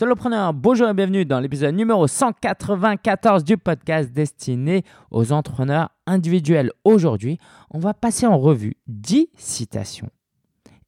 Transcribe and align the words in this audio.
Solopreneur, 0.00 0.54
bonjour 0.54 0.88
et 0.88 0.94
bienvenue 0.94 1.26
dans 1.26 1.40
l'épisode 1.40 1.74
numéro 1.74 2.06
194 2.06 3.44
du 3.44 3.58
podcast 3.58 4.10
destiné 4.10 4.82
aux 5.10 5.30
entrepreneurs 5.30 5.90
individuels. 6.06 6.72
Aujourd'hui, 6.84 7.38
on 7.68 7.78
va 7.78 7.92
passer 7.92 8.26
en 8.26 8.38
revue 8.38 8.78
10 8.86 9.28
citations 9.36 10.08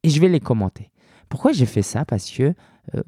et 0.03 0.09
je 0.09 0.19
vais 0.19 0.30
les 0.30 0.40
commenter. 0.40 0.90
Pourquoi 1.29 1.53
j'ai 1.53 1.67
fait 1.67 1.83
ça? 1.83 2.06
Parce 2.06 2.30
que 2.30 2.54
euh, 2.95 3.03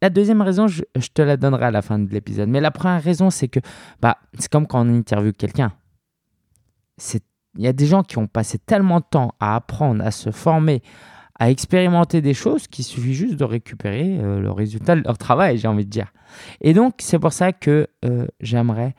la 0.00 0.08
deuxième 0.08 0.40
raison, 0.40 0.66
je, 0.66 0.82
te 1.12 1.20
la 1.20 1.36
donnerai 1.36 1.66
à 1.66 1.70
la 1.70 1.82
fin 1.82 1.98
de 1.98 2.08
l'épisode. 2.10 2.48
Mais 2.48 2.62
la 2.62 2.70
première 2.70 3.02
raison, 3.02 3.28
c'est 3.28 3.48
que 3.48 3.60
bah, 4.00 4.16
c'est 4.38 4.50
comme 4.50 4.66
quand 4.66 4.86
on 4.86 4.94
interviewe 4.94 5.34
quelqu'un. 5.34 5.72
Il 7.58 7.62
y 7.62 7.68
a 7.68 7.74
des 7.74 7.84
gens 7.84 8.02
qui 8.02 8.16
ont 8.16 8.28
passé 8.28 8.56
tellement 8.56 9.00
de 9.00 9.06
temps 9.10 9.34
à 9.40 9.56
apprendre, 9.56 10.02
à 10.02 10.10
se 10.10 10.30
former, 10.30 10.80
à 11.40 11.50
expérimenter 11.50 12.20
des 12.20 12.34
choses 12.34 12.68
qu'il 12.68 12.84
suffit 12.84 13.14
juste 13.14 13.36
de 13.36 13.44
récupérer 13.44 14.18
euh, 14.20 14.40
le 14.40 14.52
résultat 14.52 14.94
de 14.94 15.00
leur 15.00 15.16
travail, 15.16 15.56
j'ai 15.56 15.68
envie 15.68 15.86
de 15.86 15.90
dire. 15.90 16.12
Et 16.60 16.74
donc, 16.74 16.96
c'est 16.98 17.18
pour 17.18 17.32
ça 17.32 17.52
que 17.52 17.88
euh, 18.04 18.26
j'aimerais 18.40 18.94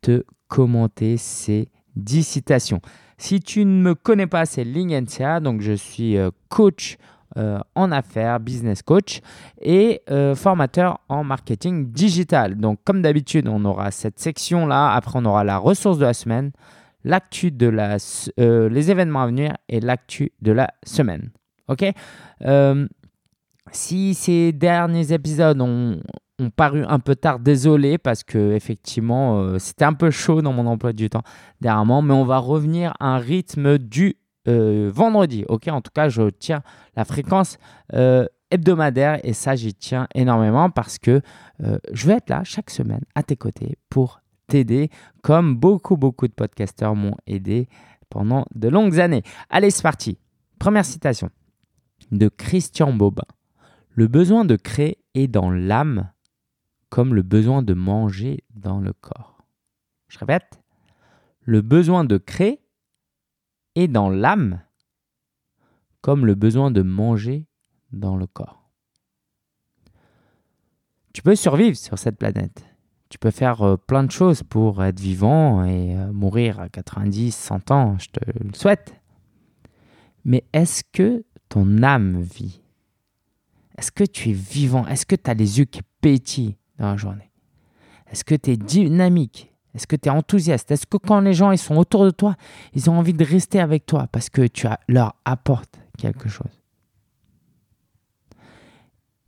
te 0.00 0.24
commenter 0.48 1.18
ces 1.18 1.68
10 1.96 2.24
citations. 2.24 2.80
Si 3.18 3.38
tu 3.38 3.66
ne 3.66 3.82
me 3.82 3.94
connais 3.94 4.26
pas, 4.26 4.46
c'est 4.46 4.64
Ling 4.64 4.98
NCA, 4.98 5.40
donc 5.40 5.60
je 5.60 5.74
suis 5.74 6.16
euh, 6.16 6.30
coach 6.48 6.96
en 7.74 7.90
affaires, 7.90 8.38
business 8.38 8.80
coach 8.82 9.20
et 9.60 10.02
formateur 10.36 11.00
en 11.08 11.24
marketing 11.24 11.90
digital. 11.90 12.54
Donc, 12.54 12.78
comme 12.84 13.02
d'habitude, 13.02 13.48
on 13.48 13.64
aura 13.64 13.90
cette 13.90 14.20
section-là. 14.20 14.92
Après, 14.92 15.18
on 15.18 15.24
aura 15.24 15.42
la 15.42 15.58
ressource 15.58 15.98
de 15.98 16.04
la 16.04 16.14
semaine, 16.14 16.52
l'actu 17.02 17.50
de 17.50 17.66
la, 17.66 17.96
les 18.36 18.90
événements 18.92 19.22
à 19.22 19.26
venir 19.26 19.56
et 19.68 19.80
l'actu 19.80 20.30
de 20.42 20.52
la 20.52 20.70
semaine. 20.84 21.32
Ok? 21.68 21.84
Euh, 22.42 22.86
Si 23.72 24.14
ces 24.14 24.52
derniers 24.52 25.12
épisodes 25.12 25.60
ont, 25.60 26.00
paru 26.56 26.84
un 26.86 26.98
peu 26.98 27.14
tard, 27.16 27.38
désolé 27.38 27.96
parce 27.96 28.24
que 28.24 28.52
effectivement 28.54 29.38
euh, 29.38 29.58
c'était 29.58 29.84
un 29.84 29.92
peu 29.92 30.10
chaud 30.10 30.42
dans 30.42 30.52
mon 30.52 30.66
emploi 30.66 30.92
du 30.92 31.08
temps 31.08 31.22
dernièrement, 31.60 32.02
mais 32.02 32.12
on 32.12 32.24
va 32.24 32.38
revenir 32.38 32.92
à 33.00 33.06
un 33.14 33.18
rythme 33.18 33.78
du 33.78 34.16
euh, 34.48 34.90
vendredi. 34.92 35.44
Ok, 35.48 35.68
en 35.68 35.80
tout 35.80 35.92
cas, 35.94 36.08
je 36.08 36.28
tiens 36.28 36.62
la 36.96 37.04
fréquence 37.04 37.56
hebdomadaire 38.50 39.20
et 39.22 39.32
ça, 39.32 39.54
j'y 39.56 39.74
tiens 39.74 40.06
énormément 40.14 40.70
parce 40.70 40.98
que 40.98 41.22
je 41.92 42.06
vais 42.06 42.14
être 42.14 42.28
là 42.28 42.42
chaque 42.44 42.70
semaine 42.70 43.02
à 43.14 43.22
tes 43.22 43.36
côtés 43.36 43.78
pour 43.88 44.20
t'aider, 44.48 44.90
comme 45.22 45.56
beaucoup 45.56 45.96
beaucoup 45.96 46.28
de 46.28 46.34
podcasteurs 46.34 46.94
m'ont 46.94 47.16
aidé 47.26 47.68
pendant 48.10 48.44
de 48.54 48.68
longues 48.68 49.00
années. 49.00 49.22
Allez, 49.50 49.70
c'est 49.70 49.82
parti. 49.82 50.18
Première 50.58 50.84
citation 50.84 51.30
de 52.18 52.28
Christian 52.28 52.92
Bobin. 52.92 53.26
Le 53.90 54.08
besoin 54.08 54.44
de 54.44 54.56
créer 54.56 54.98
est 55.14 55.28
dans 55.28 55.50
l'âme 55.50 56.10
comme 56.88 57.14
le 57.14 57.22
besoin 57.22 57.62
de 57.62 57.74
manger 57.74 58.44
dans 58.54 58.80
le 58.80 58.92
corps. 58.92 59.38
Je 60.08 60.18
répète, 60.18 60.60
le 61.40 61.60
besoin 61.60 62.04
de 62.04 62.16
créer 62.18 62.60
est 63.74 63.88
dans 63.88 64.10
l'âme 64.10 64.60
comme 66.00 66.26
le 66.26 66.34
besoin 66.34 66.70
de 66.70 66.82
manger 66.82 67.46
dans 67.92 68.16
le 68.16 68.26
corps. 68.26 68.68
Tu 71.12 71.22
peux 71.22 71.36
survivre 71.36 71.76
sur 71.76 71.98
cette 71.98 72.18
planète. 72.18 72.64
Tu 73.08 73.18
peux 73.18 73.30
faire 73.30 73.62
euh, 73.62 73.76
plein 73.76 74.02
de 74.02 74.10
choses 74.10 74.42
pour 74.42 74.82
être 74.82 74.98
vivant 74.98 75.64
et 75.64 75.96
euh, 75.96 76.12
mourir 76.12 76.58
à 76.58 76.68
90, 76.68 77.34
100 77.34 77.70
ans, 77.70 77.96
je 77.98 78.08
te 78.08 78.38
le 78.38 78.54
souhaite. 78.54 79.00
Mais 80.24 80.44
est-ce 80.52 80.82
que 80.92 81.24
ton 81.54 81.84
âme 81.84 82.20
vit. 82.20 82.60
Est-ce 83.78 83.92
que 83.92 84.02
tu 84.02 84.30
es 84.30 84.32
vivant? 84.32 84.88
Est-ce 84.88 85.06
que 85.06 85.14
tu 85.14 85.30
as 85.30 85.34
les 85.34 85.60
yeux 85.60 85.66
qui 85.66 85.82
pétillent 86.00 86.56
dans 86.78 86.90
la 86.90 86.96
journée? 86.96 87.30
Est-ce 88.10 88.24
que 88.24 88.34
tu 88.34 88.50
es 88.50 88.56
dynamique? 88.56 89.54
Est-ce 89.72 89.86
que 89.86 89.94
tu 89.94 90.08
es 90.08 90.10
enthousiaste? 90.10 90.72
Est-ce 90.72 90.84
que 90.84 90.96
quand 90.96 91.20
les 91.20 91.32
gens 91.32 91.52
ils 91.52 91.58
sont 91.58 91.76
autour 91.76 92.06
de 92.06 92.10
toi, 92.10 92.34
ils 92.72 92.90
ont 92.90 92.98
envie 92.98 93.12
de 93.12 93.24
rester 93.24 93.60
avec 93.60 93.86
toi 93.86 94.08
parce 94.10 94.30
que 94.30 94.48
tu 94.48 94.66
leur 94.88 95.14
apportes 95.24 95.78
quelque 95.96 96.28
chose? 96.28 96.60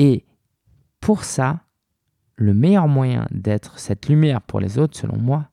Et 0.01 0.25
pour 0.99 1.23
ça, 1.23 1.61
le 2.35 2.55
meilleur 2.55 2.89
moyen 2.89 3.29
d'être 3.31 3.79
cette 3.79 4.09
lumière 4.09 4.43
pour 4.43 4.59
les 4.59 4.79
autres, 4.79 4.99
selon 4.99 5.17
moi, 5.17 5.49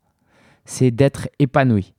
c'est 0.66 0.90
d'être 0.90 1.30
épanoui. 1.38 1.94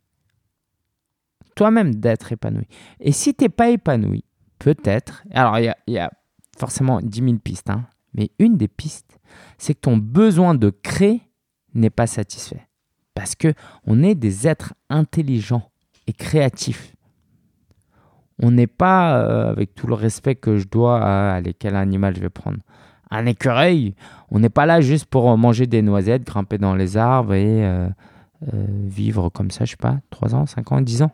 Toi-même 1.55 1.95
d'être 1.95 2.33
épanoui. 2.33 2.67
Et 2.99 3.13
si 3.13 3.37
tu 3.37 3.45
n'es 3.45 3.49
pas 3.49 3.71
épanoui, 3.71 4.25
peut-être. 4.59 5.25
Alors, 5.31 5.59
il 5.59 5.75
y, 5.89 5.99
a, 5.99 6.11
forcément 6.59 7.01
10 7.01 7.21
000 7.21 7.37
pistes, 7.39 7.71
hein, 7.71 7.87
mais 8.15 8.31
une 8.39 8.57
des 8.57 8.69
pistes, 8.69 9.19
c'est 9.59 9.75
que 9.75 9.81
ton 9.81 9.97
besoin 9.97 10.55
de 10.55 10.71
créer 10.71 11.23
n'est 11.75 11.91
pas 11.91 12.07
satisfait. 12.07 12.67
Parce 13.15 13.35
que 13.35 13.55
on 13.87 14.03
est 14.03 14.15
des 14.15 14.47
êtres 14.47 14.75
intelligents 14.89 15.71
et 16.07 16.13
créatifs. 16.13 16.95
On 18.41 18.51
n'est 18.51 18.67
pas, 18.67 19.19
euh, 19.19 19.51
avec 19.51 19.75
tout 19.75 19.87
le 19.87 19.95
respect 19.95 20.35
que 20.35 20.57
je 20.57 20.67
dois 20.67 21.01
à, 21.01 21.41
quel 21.59 21.77
animal 21.77 22.17
je 22.17 22.21
vais 22.21 22.31
prendre, 22.31 22.59
un 23.11 23.27
écureuil. 23.27 23.95
On 24.31 24.41
n'est 24.41 24.49
pas 24.49 24.67
là 24.67 24.81
juste 24.81 25.07
pour 25.07 25.37
manger 25.39 25.67
des 25.67 25.83
noisettes, 25.83 26.25
grimper 26.25 26.59
dans 26.59 26.75
les 26.75 26.97
arbres 26.97 27.35
et 27.35 27.65
euh, 27.65 27.89
euh, 28.53 28.67
vivre 28.87 29.29
comme 29.29 29.53
ça, 29.53 29.65
je 29.65 29.73
sais 29.73 29.77
pas, 29.77 30.01
3 30.11 30.35
ans, 30.35 30.47
5 30.47 30.73
ans, 30.73 30.81
10 30.81 31.03
ans. 31.03 31.13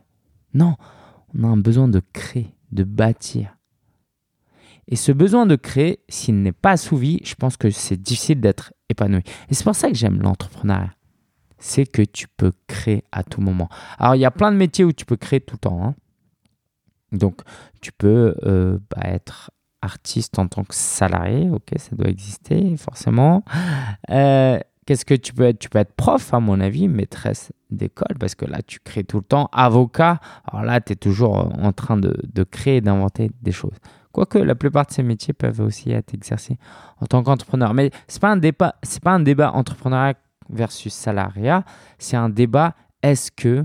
Non, 0.55 0.77
on 1.35 1.45
a 1.45 1.49
un 1.49 1.59
besoin 1.59 1.89
de 1.89 2.01
créer 2.13 2.55
de 2.73 2.85
bâtir. 2.85 3.57
Et 4.89 4.97
ce 4.97 5.13
besoin 5.13 5.47
de 5.47 5.57
créer, 5.57 6.01
s'il 6.09 6.43
n'est 6.43 6.53
pas 6.53 6.73
assouvi, 6.73 7.21
je 7.25 7.35
pense 7.35 7.57
que 7.57 7.71
c'est 7.71 7.97
difficile 7.97 8.41
d'être 8.41 8.73
épanoui. 8.89 9.23
Et 9.49 9.55
c'est 9.55 9.65
pour 9.65 9.77
ça 9.77 9.89
que 9.89 9.95
j'aime 9.95 10.21
l'entrepreneuriat. 10.21 10.93
C'est 11.59 11.87
que 11.87 12.03
tu 12.03 12.27
peux 12.27 12.53
créer 12.67 13.05
à 13.13 13.23
tout 13.23 13.41
moment. 13.41 13.69
Alors, 13.99 14.17
il 14.17 14.21
y 14.21 14.25
a 14.25 14.31
plein 14.31 14.51
de 14.51 14.57
métiers 14.57 14.85
où 14.85 14.93
tu 14.93 15.05
peux 15.05 15.17
créer 15.17 15.41
tout 15.41 15.57
le 15.57 15.61
temps. 15.61 15.85
Hein. 15.85 15.95
Donc, 17.13 17.43
tu 17.81 17.93
peux 17.93 18.35
euh, 18.45 18.79
bah, 18.91 19.03
être 19.05 19.51
artiste 19.83 20.39
en 20.39 20.49
tant 20.49 20.65
que 20.65 20.75
salarié. 20.75 21.51
Ok, 21.51 21.71
ça 21.77 21.95
doit 21.95 22.09
exister 22.09 22.77
forcément. 22.77 23.45
Euh, 24.11 24.59
Qu'est-ce 24.91 25.05
que 25.05 25.15
tu 25.15 25.33
peux 25.33 25.45
être? 25.45 25.61
Tu 25.61 25.69
peux 25.69 25.79
être 25.79 25.95
prof, 25.95 26.35
à 26.35 26.41
mon 26.41 26.59
avis, 26.59 26.89
maîtresse 26.89 27.53
d'école, 27.71 28.19
parce 28.19 28.35
que 28.35 28.45
là, 28.45 28.61
tu 28.61 28.81
crées 28.81 29.05
tout 29.05 29.19
le 29.19 29.23
temps. 29.23 29.49
Avocat, 29.53 30.19
alors 30.45 30.65
là, 30.65 30.81
tu 30.81 30.95
es 30.95 30.97
toujours 30.97 31.37
en 31.37 31.73
train 31.73 31.97
de, 31.97 32.43
créer, 32.43 32.81
d'inventer 32.81 33.31
des 33.41 33.53
choses. 33.53 33.77
Quoique 34.11 34.39
la 34.39 34.57
plupart 34.57 34.87
de 34.87 34.91
ces 34.91 35.05
métiers 35.05 35.33
peuvent 35.33 35.61
aussi 35.61 35.93
être 35.93 36.13
exercés 36.13 36.59
en 37.01 37.07
tant 37.07 37.23
qu'entrepreneur. 37.23 37.73
Mais 37.73 37.93
ce 38.09 38.17
n'est 38.17 38.21
pas, 38.21 38.31
un 38.31 38.37
débat, 38.37 38.75
pas 39.01 39.13
un 39.13 39.51
entrepreneuriat 39.53 40.15
versus 40.49 40.93
salariat, 40.93 41.65
c'est 42.01 42.17
un 42.17 42.29
débat 42.29 42.75
est-ce 43.01 43.31
que 43.31 43.65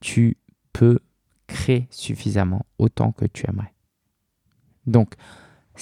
tu 0.00 0.38
peux 0.72 1.00
créer 1.46 1.86
suffisamment 1.90 2.64
autant 2.78 3.12
que 3.12 3.26
tu 3.26 3.44
aimerais? 3.46 3.74
Donc, 4.86 5.16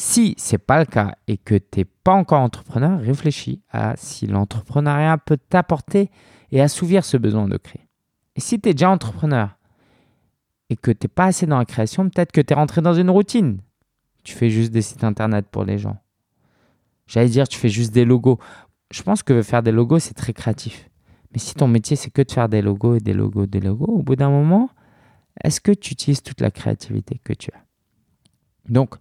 si 0.01 0.35
ce 0.39 0.55
n'est 0.55 0.59
pas 0.59 0.79
le 0.79 0.87
cas 0.87 1.15
et 1.27 1.37
que 1.37 1.55
tu 1.57 1.81
n'es 1.81 1.85
pas 1.85 2.15
encore 2.15 2.41
entrepreneur, 2.41 2.99
réfléchis 2.99 3.61
à 3.71 3.97
si 3.97 4.27
l'entrepreneuriat 4.27 5.19
peut 5.19 5.37
t'apporter 5.37 6.11
et 6.53 6.63
assouvir 6.63 7.05
ce 7.05 7.19
besoin 7.19 7.47
de 7.47 7.59
créer. 7.59 7.87
Et 8.35 8.41
si 8.41 8.59
tu 8.59 8.71
es 8.71 8.73
déjà 8.73 8.89
entrepreneur 8.89 9.59
et 10.71 10.77
que 10.77 10.91
tu 10.91 11.05
n'es 11.05 11.09
pas 11.09 11.27
assez 11.27 11.45
dans 11.45 11.59
la 11.59 11.67
création, 11.67 12.09
peut-être 12.09 12.33
que 12.33 12.41
tu 12.41 12.51
es 12.51 12.57
rentré 12.57 12.81
dans 12.81 12.95
une 12.95 13.11
routine. 13.11 13.61
Tu 14.23 14.35
fais 14.35 14.49
juste 14.49 14.73
des 14.73 14.81
sites 14.81 15.05
internet 15.05 15.47
pour 15.51 15.65
les 15.65 15.77
gens. 15.77 15.99
J'allais 17.07 17.29
dire, 17.29 17.47
tu 17.47 17.59
fais 17.59 17.69
juste 17.69 17.93
des 17.93 18.07
logos. 18.07 18.39
Je 18.91 19.03
pense 19.03 19.23
que 19.23 19.43
faire 19.43 19.63
des 19.63 19.73
logos, 19.73 19.99
c'est 19.99 20.15
très 20.15 20.33
créatif. 20.33 20.89
Mais 21.33 21.39
si 21.39 21.55
ton 21.55 21.69
métier, 21.69 21.95
c'est 21.95 22.11
que 22.11 22.23
de 22.23 22.33
faire 22.33 22.49
des 22.49 22.63
logos 22.63 22.95
et 22.95 23.01
des 23.01 23.13
logos, 23.13 23.45
des 23.45 23.61
logos, 23.61 23.85
au 23.85 24.03
bout 24.03 24.17
d'un 24.17 24.31
moment, 24.31 24.71
est-ce 25.45 25.61
que 25.61 25.73
tu 25.73 25.93
utilises 25.93 26.23
toute 26.23 26.41
la 26.41 26.51
créativité 26.51 27.21
que 27.23 27.35
tu 27.35 27.51
as? 27.53 27.63
Donc, 28.67 28.95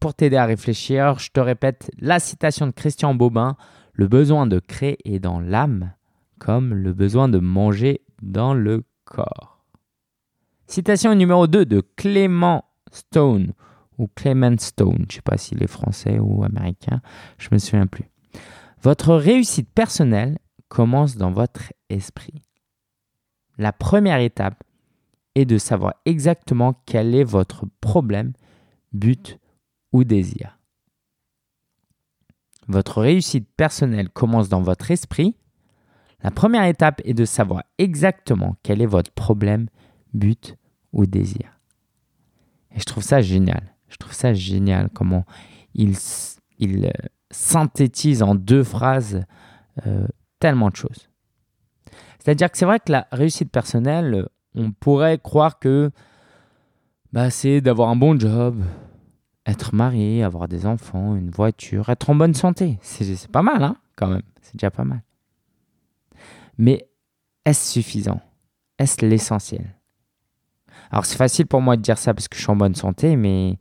pour 0.00 0.14
t'aider 0.14 0.36
à 0.36 0.46
réfléchir, 0.46 1.18
je 1.18 1.30
te 1.30 1.40
répète 1.40 1.90
la 1.98 2.18
citation 2.18 2.66
de 2.66 2.72
Christian 2.72 3.14
Bobin, 3.14 3.56
le 3.92 4.08
besoin 4.08 4.46
de 4.46 4.58
créer 4.58 4.96
est 5.04 5.18
dans 5.18 5.40
l'âme 5.40 5.92
comme 6.38 6.72
le 6.72 6.94
besoin 6.94 7.28
de 7.28 7.38
manger 7.38 8.00
dans 8.22 8.54
le 8.54 8.84
corps. 9.04 9.62
Citation 10.66 11.14
numéro 11.14 11.46
2 11.46 11.66
de 11.66 11.82
Clément 11.96 12.64
Stone 12.90 13.52
ou 13.98 14.08
Clement 14.14 14.56
Stone, 14.58 15.00
je 15.00 15.02
ne 15.02 15.12
sais 15.16 15.22
pas 15.22 15.36
s'il 15.36 15.62
est 15.62 15.66
français 15.66 16.18
ou 16.18 16.42
américain, 16.44 17.02
je 17.36 17.48
ne 17.50 17.56
me 17.56 17.58
souviens 17.58 17.86
plus. 17.86 18.08
Votre 18.82 19.14
réussite 19.14 19.68
personnelle 19.68 20.38
commence 20.68 21.16
dans 21.16 21.30
votre 21.30 21.74
esprit. 21.90 22.42
La 23.58 23.72
première 23.72 24.20
étape 24.20 24.64
est 25.34 25.44
de 25.44 25.58
savoir 25.58 25.94
exactement 26.06 26.80
quel 26.86 27.14
est 27.14 27.24
votre 27.24 27.66
problème, 27.82 28.32
but 28.92 29.39
ou 29.92 30.04
désir. 30.04 30.58
Votre 32.68 33.00
réussite 33.00 33.48
personnelle 33.56 34.10
commence 34.10 34.48
dans 34.48 34.62
votre 34.62 34.90
esprit. 34.90 35.36
La 36.22 36.30
première 36.30 36.64
étape 36.64 37.00
est 37.04 37.14
de 37.14 37.24
savoir 37.24 37.64
exactement 37.78 38.56
quel 38.62 38.80
est 38.80 38.86
votre 38.86 39.10
problème, 39.10 39.68
but 40.14 40.56
ou 40.92 41.06
désir. 41.06 41.58
Et 42.74 42.78
je 42.78 42.84
trouve 42.84 43.02
ça 43.02 43.20
génial. 43.20 43.74
Je 43.88 43.96
trouve 43.96 44.12
ça 44.12 44.34
génial 44.34 44.90
comment 44.94 45.24
il, 45.74 45.96
il, 46.58 46.92
synthétise 47.32 48.22
en 48.22 48.34
deux 48.34 48.64
phrases 48.64 49.24
euh, 49.86 50.06
tellement 50.38 50.68
de 50.68 50.76
choses. 50.76 51.08
C'est-à-dire 52.18 52.50
que 52.50 52.58
c'est 52.58 52.66
vrai 52.66 52.80
que 52.80 52.92
la 52.92 53.06
réussite 53.12 53.50
personnelle, 53.50 54.28
on 54.54 54.72
pourrait 54.72 55.18
croire 55.18 55.58
que 55.58 55.90
bah, 57.12 57.30
c'est 57.30 57.60
d'avoir 57.60 57.88
un 57.88 57.96
bon 57.96 58.18
job, 58.18 58.62
être 59.50 59.74
marié, 59.74 60.22
avoir 60.22 60.48
des 60.48 60.66
enfants, 60.66 61.16
une 61.16 61.30
voiture, 61.30 61.88
être 61.88 62.08
en 62.10 62.14
bonne 62.14 62.34
santé. 62.34 62.78
C'est 62.82 63.28
pas 63.28 63.42
mal, 63.42 63.62
hein, 63.62 63.76
quand 63.96 64.08
même. 64.08 64.22
C'est 64.42 64.54
déjà 64.54 64.70
pas 64.70 64.84
mal. 64.84 65.02
Mais 66.56 66.88
est-ce 67.44 67.72
suffisant? 67.72 68.20
Est-ce 68.78 69.04
l'essentiel? 69.04 69.74
Alors 70.90 71.06
c'est 71.06 71.16
facile 71.16 71.46
pour 71.46 71.60
moi 71.60 71.76
de 71.76 71.82
dire 71.82 71.98
ça 71.98 72.14
parce 72.14 72.28
que 72.28 72.36
je 72.36 72.42
suis 72.42 72.50
en 72.50 72.56
bonne 72.56 72.74
santé, 72.74 73.16
mais 73.16 73.58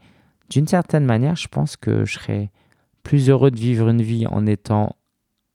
d'une 0.50 0.68
certaine 0.68 1.06
manière, 1.06 1.36
je 1.36 1.48
pense 1.48 1.78
que 1.78 2.06
je 2.06 2.14
serais 2.14 2.52
plus 3.04 3.30
heureux 3.30 3.52
de 3.52 3.60
vivre 3.60 3.90
une 3.90 4.02
vie 4.02 4.28
en 4.28 4.46
étant 4.46 4.96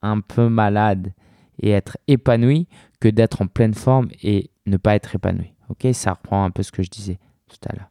un 0.01 0.21
peu 0.21 0.49
malade 0.49 1.13
et 1.59 1.71
être 1.71 1.97
épanoui 2.07 2.67
que 2.99 3.07
d'être 3.07 3.41
en 3.41 3.47
pleine 3.47 3.73
forme 3.73 4.09
et 4.23 4.51
ne 4.65 4.77
pas 4.77 4.95
être 4.95 5.15
épanoui. 5.15 5.53
Ok, 5.69 5.87
ça 5.93 6.13
reprend 6.13 6.43
un 6.43 6.51
peu 6.51 6.63
ce 6.63 6.71
que 6.71 6.83
je 6.83 6.89
disais 6.89 7.19
tout 7.47 7.69
à 7.69 7.75
l'heure. 7.75 7.89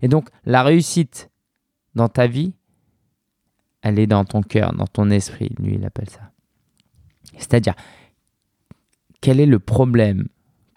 Et 0.00 0.08
donc 0.08 0.28
la 0.44 0.62
réussite 0.62 1.30
dans 1.94 2.08
ta 2.08 2.26
vie, 2.26 2.54
elle 3.82 3.98
est 3.98 4.06
dans 4.06 4.24
ton 4.24 4.42
cœur, 4.42 4.72
dans 4.72 4.86
ton 4.86 5.10
esprit, 5.10 5.50
lui 5.58 5.74
il 5.74 5.84
appelle 5.84 6.08
ça. 6.08 6.30
C'est-à-dire, 7.36 7.74
quel 9.20 9.40
est 9.40 9.46
le 9.46 9.58
problème 9.58 10.28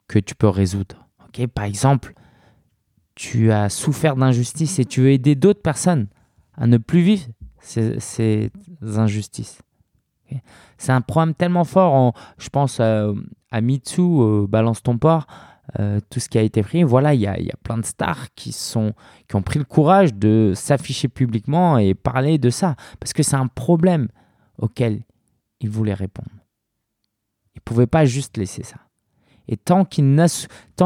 que 0.07 0.19
tu 0.19 0.35
peux 0.35 0.49
résoudre? 0.49 1.07
Par 1.53 1.65
exemple, 1.65 2.13
tu 3.15 3.51
as 3.51 3.69
souffert 3.69 4.15
d'injustice 4.15 4.79
et 4.79 4.85
tu 4.85 5.01
veux 5.01 5.11
aider 5.11 5.35
d'autres 5.35 5.61
personnes 5.61 6.07
à 6.53 6.67
ne 6.67 6.77
plus 6.77 7.01
vivre 7.01 7.27
ces, 7.59 8.51
injustices. 8.81 9.61
C'est 10.77 10.91
un 10.91 11.01
problème 11.01 11.33
tellement 11.33 11.63
fort. 11.63 12.13
je 12.37 12.49
pense 12.49 12.79
à 12.79 13.61
Mitsu, 13.61 14.01
euh, 14.01 14.47
Balance 14.47 14.83
ton 14.83 14.97
port, 14.97 15.27
euh, 15.79 15.99
tout 16.09 16.19
ce 16.19 16.29
qui 16.29 16.37
a 16.37 16.41
été 16.41 16.61
pris. 16.61 16.83
Voilà, 16.83 17.13
il 17.13 17.21
y 17.21 17.27
a, 17.27 17.39
y 17.39 17.49
a, 17.49 17.57
plein 17.63 17.77
de 17.77 17.85
stars 17.85 18.27
qui, 18.35 18.55
ont 18.75 19.41
pris 19.41 19.59
le 19.59 19.65
courage 19.65 20.13
de 20.13 20.53
s'afficher 20.55 21.07
publiquement 21.07 21.77
et 21.77 21.93
parler 21.93 22.37
de 22.37 22.49
ça. 22.49 22.75
Parce 22.99 23.13
que 23.13 23.23
c'est 23.23 23.35
un 23.35 23.47
problème 23.47 24.07
auquel 24.57 25.01
ils 25.59 25.69
voulaient 25.69 25.93
répondre. 25.93 26.29
Ils 27.55 27.59
ne 27.59 27.63
pouvaient 27.63 27.87
pas 27.87 28.05
juste 28.05 28.37
laisser 28.37 28.63
ça. 28.63 28.77
Et 29.47 29.57
tant 29.57 29.85
qu'ils 29.85 30.05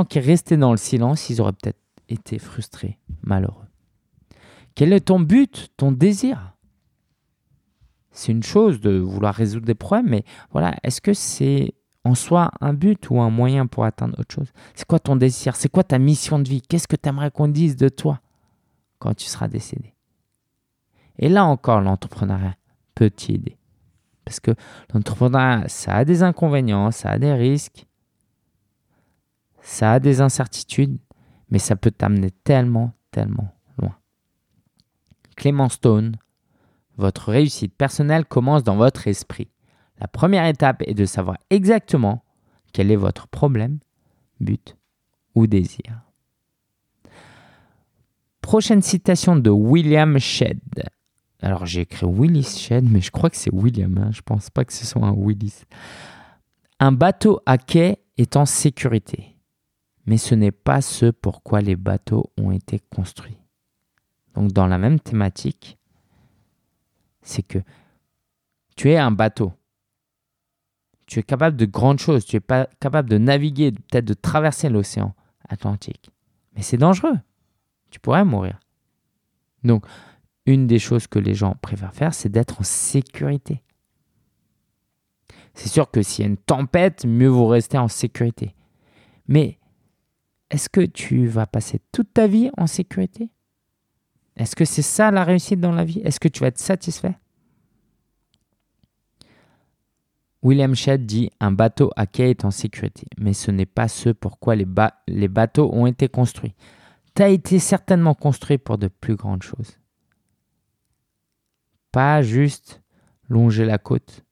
qu 0.10 0.20
restaient 0.20 0.58
dans 0.58 0.72
le 0.72 0.78
silence, 0.78 1.30
ils 1.30 1.42
auraient 1.42 1.54
peut-être 1.54 1.80
été 2.08 2.40
frustrés, 2.40 2.98
malheureux. 3.22 3.66
Quel 4.76 4.94
est 4.94 5.02
ton 5.02 5.20
but, 5.20 5.70
ton 5.78 5.92
désir? 5.92 6.56
C'est 8.12 8.32
une 8.32 8.44
chose 8.44 8.82
de 8.82 8.98
vouloir 8.98 9.34
résoudre 9.34 9.66
des 9.66 9.76
problèmes, 9.76 10.10
mais 10.10 10.24
voilà, 10.52 10.76
est-ce 10.84 11.00
que 11.00 11.14
c'est 11.14 11.74
en 12.04 12.16
soi 12.16 12.52
un 12.62 12.74
but 12.74 13.10
ou 13.10 13.20
un 13.22 13.30
moyen 13.30 13.68
pour 13.68 13.86
atteindre 13.86 14.20
autre 14.20 14.34
chose? 14.34 14.52
C'est 14.74 14.86
quoi 14.86 15.00
ton 15.00 15.16
désir? 15.16 15.56
C'est 15.56 15.70
quoi 15.70 15.84
ta 15.84 16.00
mission 16.00 16.40
de 16.40 16.48
vie? 16.48 16.62
Qu'est-ce 16.62 16.88
que 16.88 16.96
tu 16.96 17.10
aimerais 17.10 17.32
qu'on 17.32 17.48
dise 17.48 17.76
de 17.76 17.90
toi 17.90 18.22
quand 19.00 19.14
tu 19.14 19.26
seras 19.28 19.48
décédé? 19.48 19.94
Et 21.18 21.30
là 21.30 21.46
encore, 21.46 21.82
l'entrepreneuriat 21.82 22.56
peut 22.96 23.10
t'aider. 23.10 23.58
Parce 24.26 24.40
que 24.40 24.52
l'entrepreneuriat, 24.94 25.68
ça 25.68 25.96
a 25.96 26.06
des 26.06 26.24
inconvénients, 26.24 26.92
ça 26.92 27.12
a 27.12 27.20
des 27.20 27.34
risques, 27.34 27.86
ça 29.62 29.94
a 29.94 30.00
des 30.00 30.22
incertitudes, 30.22 30.98
mais 31.50 31.60
ça 31.60 31.76
peut 31.76 31.92
t'amener 31.92 32.32
tellement, 32.32 32.94
tellement 33.12 33.54
loin. 33.78 33.96
Clément 35.36 35.70
Stone, 35.70 36.16
votre 36.98 37.32
réussite 37.32 37.74
personnelle 37.76 38.26
commence 38.26 38.64
dans 38.64 38.76
votre 38.76 39.08
esprit. 39.08 39.50
La 40.00 40.08
première 40.08 40.46
étape 40.46 40.82
est 40.86 40.94
de 40.94 41.06
savoir 41.06 41.38
exactement 41.50 42.24
quel 42.72 42.92
est 42.92 42.96
votre 42.96 43.28
problème, 43.28 43.80
but 44.40 44.78
ou 45.36 45.48
désir. 45.48 46.02
Prochaine 48.42 48.82
citation 48.82 49.36
de 49.36 49.50
William 49.50 50.18
Shedd. 50.18 50.60
Alors 51.42 51.66
j'ai 51.66 51.82
écrit 51.82 52.06
Willis 52.06 52.58
Shed, 52.58 52.90
mais 52.90 53.02
je 53.02 53.12
crois 53.12 53.30
que 53.30 53.38
c'est 53.38 53.54
William. 53.54 53.98
Hein. 53.98 54.12
Je 54.12 54.22
pense 54.22 54.50
pas 54.50 54.66
que 54.66 54.74
ce 54.74 54.86
soit 54.86 55.06
un 55.06 55.14
Willis. 55.14 55.64
Un 56.80 56.92
bateau 56.92 57.42
à 57.46 57.58
quai 57.58 58.00
est 58.18 58.36
en 58.36 58.46
sécurité, 58.46 59.36
mais 60.06 60.18
ce 60.18 60.36
n'est 60.36 60.52
pas 60.52 60.82
ce 60.82 61.12
pourquoi 61.12 61.62
les 61.62 61.76
bateaux 61.76 62.32
ont 62.38 62.52
été 62.52 62.80
construits. 62.80 63.38
Donc 64.34 64.52
dans 64.52 64.68
la 64.68 64.78
même 64.78 65.00
thématique, 65.00 65.78
c'est 67.22 67.44
que 67.44 67.60
tu 68.76 68.92
es 68.92 68.98
un 68.98 69.12
bateau. 69.12 69.54
Tu 71.10 71.18
es 71.18 71.24
capable 71.24 71.58
de 71.58 71.66
grandes 71.66 71.98
choses. 71.98 72.24
Tu 72.24 72.36
es 72.36 72.40
pas 72.40 72.70
capable 72.80 73.10
de 73.10 73.18
naviguer, 73.18 73.72
peut-être 73.72 74.06
de 74.06 74.14
traverser 74.14 74.70
l'océan 74.70 75.16
Atlantique. 75.50 76.12
Mais 76.56 76.62
c'est 76.62 76.78
dangereux. 76.78 77.18
Tu 77.90 78.00
pourrais 78.00 78.24
mourir. 78.24 78.60
Donc, 79.64 79.86
une 80.46 80.68
des 80.68 80.78
choses 80.78 81.08
que 81.08 81.18
les 81.18 81.34
gens 81.34 81.56
préfèrent 81.64 81.96
faire, 81.96 82.14
c'est 82.14 82.30
d'être 82.30 82.62
en 82.62 82.64
sécurité. 82.64 83.64
C'est 85.56 85.70
sûr 85.70 85.90
que 85.90 86.04
s'il 86.04 86.26
y 86.26 86.28
a 86.28 86.30
une 86.30 86.38
tempête, 86.38 87.06
mieux 87.06 87.28
vaut 87.28 87.48
rester 87.48 87.80
en 87.80 87.88
sécurité. 87.88 88.54
Mais 89.28 89.58
est-ce 90.52 90.70
que 90.70 90.82
tu 90.82 91.26
vas 91.26 91.48
passer 91.48 91.82
toute 91.92 92.14
ta 92.14 92.28
vie 92.28 92.52
en 92.56 92.68
sécurité? 92.68 93.32
Est-ce 94.36 94.56
que 94.56 94.64
c'est 94.64 94.84
ça 94.84 95.10
la 95.10 95.24
réussite 95.24 95.60
dans 95.60 95.72
la 95.72 95.86
vie? 95.86 96.02
Est-ce 96.06 96.20
que 96.20 96.28
tu 96.28 96.42
vas 96.42 96.48
être 96.48 96.60
satisfait? 96.60 97.18
William 100.42 100.74
Shedd 100.74 101.06
dit 101.06 101.32
Un 101.40 101.52
bateau 101.52 101.92
à 101.96 102.08
quai 102.08 102.30
est 102.30 102.46
en 102.46 102.52
sécurité, 102.52 103.08
mais 103.18 103.34
ce 103.34 103.52
n'est 103.52 103.66
pas 103.66 103.88
ce 103.88 104.10
pourquoi 104.10 104.56
les, 104.56 104.68
les 105.08 105.28
bateaux 105.28 105.70
ont 105.74 105.86
été 105.86 106.08
construits. 106.08 106.56
Tu 107.16 107.22
as 107.22 107.30
été 107.30 107.60
certainement 107.60 108.14
construit 108.14 108.58
pour 108.58 108.78
de 108.78 108.88
plus 108.88 109.16
grandes 109.16 109.44
choses. 109.44 109.78
Pas 111.92 112.22
juste 112.22 112.82
longer 113.28 113.66
la 113.66 113.78
côte. 113.78 114.24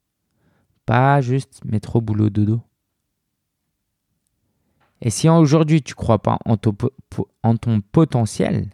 Pas 0.86 1.20
juste 1.20 1.64
mettre 1.64 1.96
au 1.96 2.00
boulot 2.00 2.30
dodo. 2.30 2.62
Et 5.00 5.10
si 5.10 5.28
aujourd'hui 5.28 5.82
tu 5.82 5.94
crois 5.94 6.20
pas 6.20 6.38
en 6.44 6.56
ton 6.56 7.80
potentiel, 7.80 8.70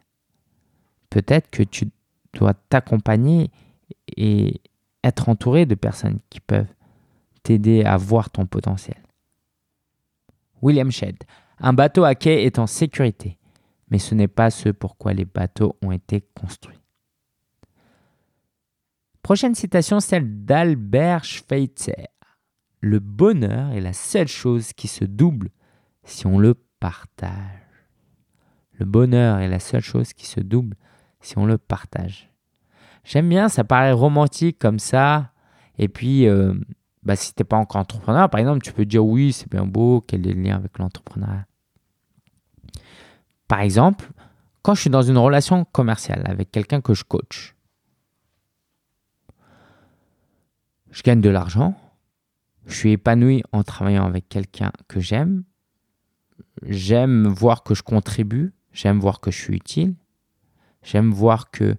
peut-être 1.10 1.50
que 1.50 1.62
tu 1.62 1.90
dois 2.32 2.54
t'accompagner 2.54 3.50
et 4.16 4.60
être 5.02 5.28
entouré 5.28 5.66
de 5.66 5.74
personnes 5.74 6.18
qui 6.30 6.40
peuvent 6.40 6.73
t'aider 7.44 7.84
à 7.84 7.96
voir 7.96 8.30
ton 8.30 8.46
potentiel. 8.46 9.00
William 10.60 10.90
Shedd. 10.90 11.16
Un 11.58 11.72
bateau 11.72 12.02
à 12.02 12.16
quai 12.16 12.44
est 12.44 12.58
en 12.58 12.66
sécurité, 12.66 13.38
mais 13.88 13.98
ce 13.98 14.14
n'est 14.16 14.28
pas 14.28 14.50
ce 14.50 14.70
pourquoi 14.70 15.12
les 15.12 15.24
bateaux 15.24 15.76
ont 15.82 15.92
été 15.92 16.26
construits. 16.34 16.80
Prochaine 19.22 19.54
citation, 19.54 20.00
celle 20.00 20.44
d'Albert 20.44 21.24
Schweitzer. 21.24 22.08
Le 22.80 22.98
bonheur 22.98 23.72
est 23.72 23.80
la 23.80 23.92
seule 23.92 24.28
chose 24.28 24.72
qui 24.72 24.88
se 24.88 25.04
double 25.04 25.50
si 26.02 26.26
on 26.26 26.38
le 26.38 26.54
partage. 26.80 27.64
Le 28.72 28.84
bonheur 28.84 29.38
est 29.38 29.48
la 29.48 29.60
seule 29.60 29.82
chose 29.82 30.12
qui 30.12 30.26
se 30.26 30.40
double 30.40 30.76
si 31.20 31.38
on 31.38 31.46
le 31.46 31.56
partage. 31.56 32.30
J'aime 33.04 33.28
bien, 33.28 33.48
ça 33.48 33.64
paraît 33.64 33.92
romantique 33.92 34.58
comme 34.58 34.78
ça. 34.78 35.32
Et 35.78 35.88
puis, 35.88 36.26
euh, 36.26 36.54
bah, 37.04 37.16
si 37.16 37.34
tu 37.34 37.42
n'es 37.42 37.44
pas 37.44 37.56
encore 37.56 37.80
entrepreneur, 37.80 38.28
par 38.30 38.40
exemple, 38.40 38.60
tu 38.62 38.72
peux 38.72 38.84
dire 38.84 39.04
oui, 39.04 39.32
c'est 39.32 39.50
bien 39.50 39.66
beau, 39.66 40.02
quel 40.06 40.26
est 40.26 40.32
le 40.32 40.42
lien 40.42 40.56
avec 40.56 40.78
l'entrepreneuriat? 40.78 41.46
Par 43.46 43.60
exemple, 43.60 44.10
quand 44.62 44.74
je 44.74 44.80
suis 44.80 44.90
dans 44.90 45.02
une 45.02 45.18
relation 45.18 45.64
commerciale 45.66 46.22
avec 46.26 46.50
quelqu'un 46.50 46.80
que 46.80 46.94
je 46.94 47.04
coach, 47.04 47.54
je 50.90 51.02
gagne 51.02 51.20
de 51.20 51.28
l'argent, 51.28 51.76
je 52.66 52.74
suis 52.74 52.92
épanoui 52.92 53.42
en 53.52 53.62
travaillant 53.62 54.06
avec 54.06 54.28
quelqu'un 54.28 54.72
que 54.88 55.00
j'aime, 55.00 55.44
j'aime 56.62 57.26
voir 57.26 57.62
que 57.62 57.74
je 57.74 57.82
contribue, 57.82 58.54
j'aime 58.72 58.98
voir 58.98 59.20
que 59.20 59.30
je 59.30 59.38
suis 59.38 59.56
utile, 59.56 59.94
j'aime 60.82 61.10
voir 61.10 61.50
que 61.50 61.76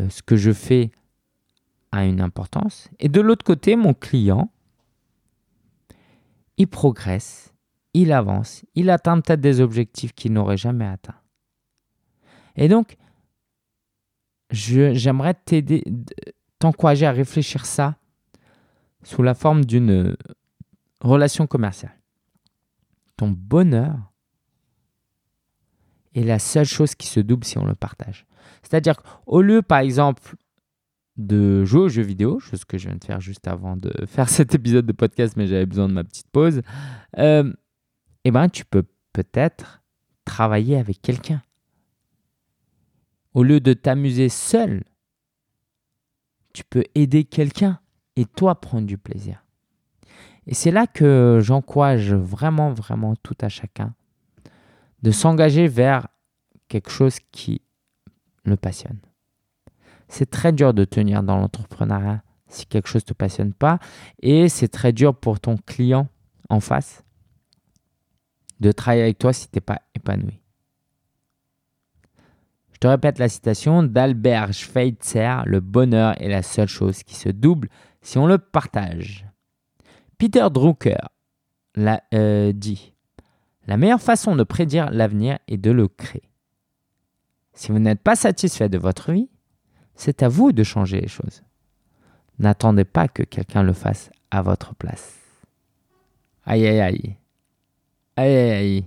euh, 0.00 0.08
ce 0.08 0.22
que 0.22 0.36
je 0.36 0.52
fais 0.52 0.90
a 1.92 2.04
une 2.04 2.20
importance. 2.20 2.88
Et 2.98 3.08
de 3.08 3.20
l'autre 3.20 3.44
côté, 3.44 3.76
mon 3.76 3.94
client, 3.94 4.50
il 6.58 6.68
progresse, 6.68 7.54
il 7.94 8.12
avance, 8.12 8.64
il 8.74 8.90
atteint 8.90 9.20
peut-être 9.20 9.40
des 9.40 9.60
objectifs 9.60 10.12
qu'il 10.12 10.32
n'aurait 10.32 10.56
jamais 10.56 10.86
atteints. 10.86 11.20
Et 12.56 12.68
donc, 12.68 12.96
j'aimerais 14.50 15.34
t'aider, 15.34 15.84
t'encourager 16.58 17.06
à 17.06 17.12
réfléchir 17.12 17.66
ça 17.66 17.96
sous 19.02 19.22
la 19.22 19.34
forme 19.34 19.64
d'une 19.64 19.90
euh, 19.90 20.16
relation 21.00 21.46
commerciale. 21.46 21.96
Ton 23.16 23.30
bonheur 23.30 24.12
est 26.14 26.24
la 26.24 26.38
seule 26.38 26.66
chose 26.66 26.94
qui 26.94 27.06
se 27.06 27.20
double 27.20 27.44
si 27.44 27.58
on 27.58 27.64
le 27.64 27.74
partage. 27.74 28.26
C'est-à-dire 28.62 28.96
qu'au 29.02 29.42
lieu, 29.42 29.62
par 29.62 29.78
exemple, 29.78 30.36
de 31.16 31.64
jouer 31.64 31.82
aux 31.82 31.88
jeux 31.88 32.02
vidéo, 32.02 32.38
chose 32.40 32.64
que 32.64 32.78
je 32.78 32.88
viens 32.88 32.96
de 32.96 33.04
faire 33.04 33.20
juste 33.20 33.48
avant 33.48 33.76
de 33.76 33.92
faire 34.06 34.28
cet 34.28 34.54
épisode 34.54 34.86
de 34.86 34.92
podcast, 34.92 35.36
mais 35.36 35.46
j'avais 35.46 35.66
besoin 35.66 35.88
de 35.88 35.94
ma 35.94 36.04
petite 36.04 36.28
pause, 36.28 36.62
euh, 37.18 37.52
eh 38.24 38.30
ben, 38.30 38.48
tu 38.48 38.64
peux 38.64 38.84
peut-être 39.12 39.82
travailler 40.24 40.76
avec 40.76 41.00
quelqu'un. 41.00 41.42
Au 43.34 43.42
lieu 43.42 43.60
de 43.60 43.72
t'amuser 43.72 44.28
seul, 44.28 44.82
tu 46.52 46.64
peux 46.64 46.84
aider 46.94 47.24
quelqu'un 47.24 47.80
et 48.16 48.24
toi 48.24 48.60
prendre 48.60 48.86
du 48.86 48.98
plaisir. 48.98 49.44
Et 50.46 50.54
c'est 50.54 50.70
là 50.70 50.86
que 50.86 51.40
j'encourage 51.42 52.14
vraiment, 52.14 52.72
vraiment 52.72 53.14
tout 53.16 53.36
à 53.40 53.48
chacun 53.48 53.94
de 55.02 55.10
s'engager 55.10 55.68
vers 55.68 56.08
quelque 56.68 56.90
chose 56.90 57.18
qui 57.30 57.62
le 58.44 58.56
passionne. 58.56 58.98
C'est 60.08 60.30
très 60.30 60.52
dur 60.52 60.74
de 60.74 60.84
tenir 60.84 61.22
dans 61.22 61.36
l'entrepreneuriat 61.36 62.22
si 62.48 62.66
quelque 62.66 62.88
chose 62.88 63.02
ne 63.02 63.08
te 63.08 63.14
passionne 63.14 63.52
pas 63.52 63.78
et 64.20 64.48
c'est 64.48 64.68
très 64.68 64.92
dur 64.92 65.14
pour 65.14 65.40
ton 65.40 65.56
client 65.56 66.08
en 66.48 66.60
face 66.60 67.02
de 68.60 68.72
travailler 68.72 69.02
avec 69.02 69.18
toi 69.18 69.32
si 69.32 69.48
tu 69.48 69.56
n'es 69.56 69.60
pas 69.60 69.80
épanoui. 69.94 70.40
Je 72.72 72.78
te 72.78 72.86
répète 72.86 73.18
la 73.18 73.28
citation 73.28 73.82
d'Albert 73.82 74.52
Schweitzer, 74.52 75.42
le 75.46 75.60
bonheur 75.60 76.20
est 76.20 76.28
la 76.28 76.42
seule 76.42 76.68
chose 76.68 77.02
qui 77.02 77.14
se 77.14 77.30
double 77.30 77.68
si 78.02 78.18
on 78.18 78.26
le 78.26 78.38
partage. 78.38 79.26
Peter 80.18 80.46
Drucker 80.52 80.98
l'a 81.74 82.02
euh, 82.14 82.52
dit, 82.52 82.94
la 83.66 83.76
meilleure 83.76 84.00
façon 84.00 84.36
de 84.36 84.44
prédire 84.44 84.90
l'avenir 84.90 85.38
est 85.48 85.56
de 85.56 85.70
le 85.70 85.88
créer. 85.88 86.30
Si 87.54 87.72
vous 87.72 87.78
n'êtes 87.78 88.02
pas 88.02 88.14
satisfait 88.14 88.68
de 88.68 88.78
votre 88.78 89.12
vie, 89.12 89.30
c'est 89.96 90.22
à 90.22 90.28
vous 90.28 90.52
de 90.52 90.62
changer 90.62 91.00
les 91.00 91.08
choses. 91.08 91.42
N'attendez 92.38 92.84
pas 92.84 93.08
que 93.08 93.22
quelqu'un 93.22 93.62
le 93.62 93.72
fasse 93.72 94.10
à 94.30 94.42
votre 94.42 94.74
place. 94.74 95.16
Aïe 96.44 96.66
aïe 96.66 96.80
aïe. 96.80 97.16
Aïe 98.16 98.36
aïe 98.36 98.50
aïe. 98.50 98.84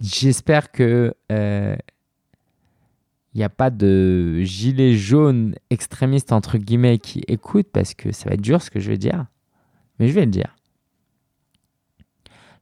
J'espère 0.00 0.72
que 0.72 1.14
euh, 1.30 1.76
il 3.34 3.38
n'y 3.38 3.44
a 3.44 3.48
pas 3.48 3.70
de 3.70 4.42
gilet 4.42 4.94
jaune 4.94 5.54
extrémiste 5.70 6.32
entre 6.32 6.58
guillemets 6.58 6.98
qui 6.98 7.22
écoute 7.28 7.68
parce 7.72 7.94
que 7.94 8.12
ça 8.12 8.28
va 8.28 8.34
être 8.34 8.40
dur 8.40 8.62
ce 8.62 8.70
que 8.70 8.80
je 8.80 8.90
vais 8.90 8.98
dire. 8.98 9.26
Mais 9.98 10.08
je 10.08 10.12
vais 10.12 10.24
le 10.24 10.30
dire. 10.30 10.56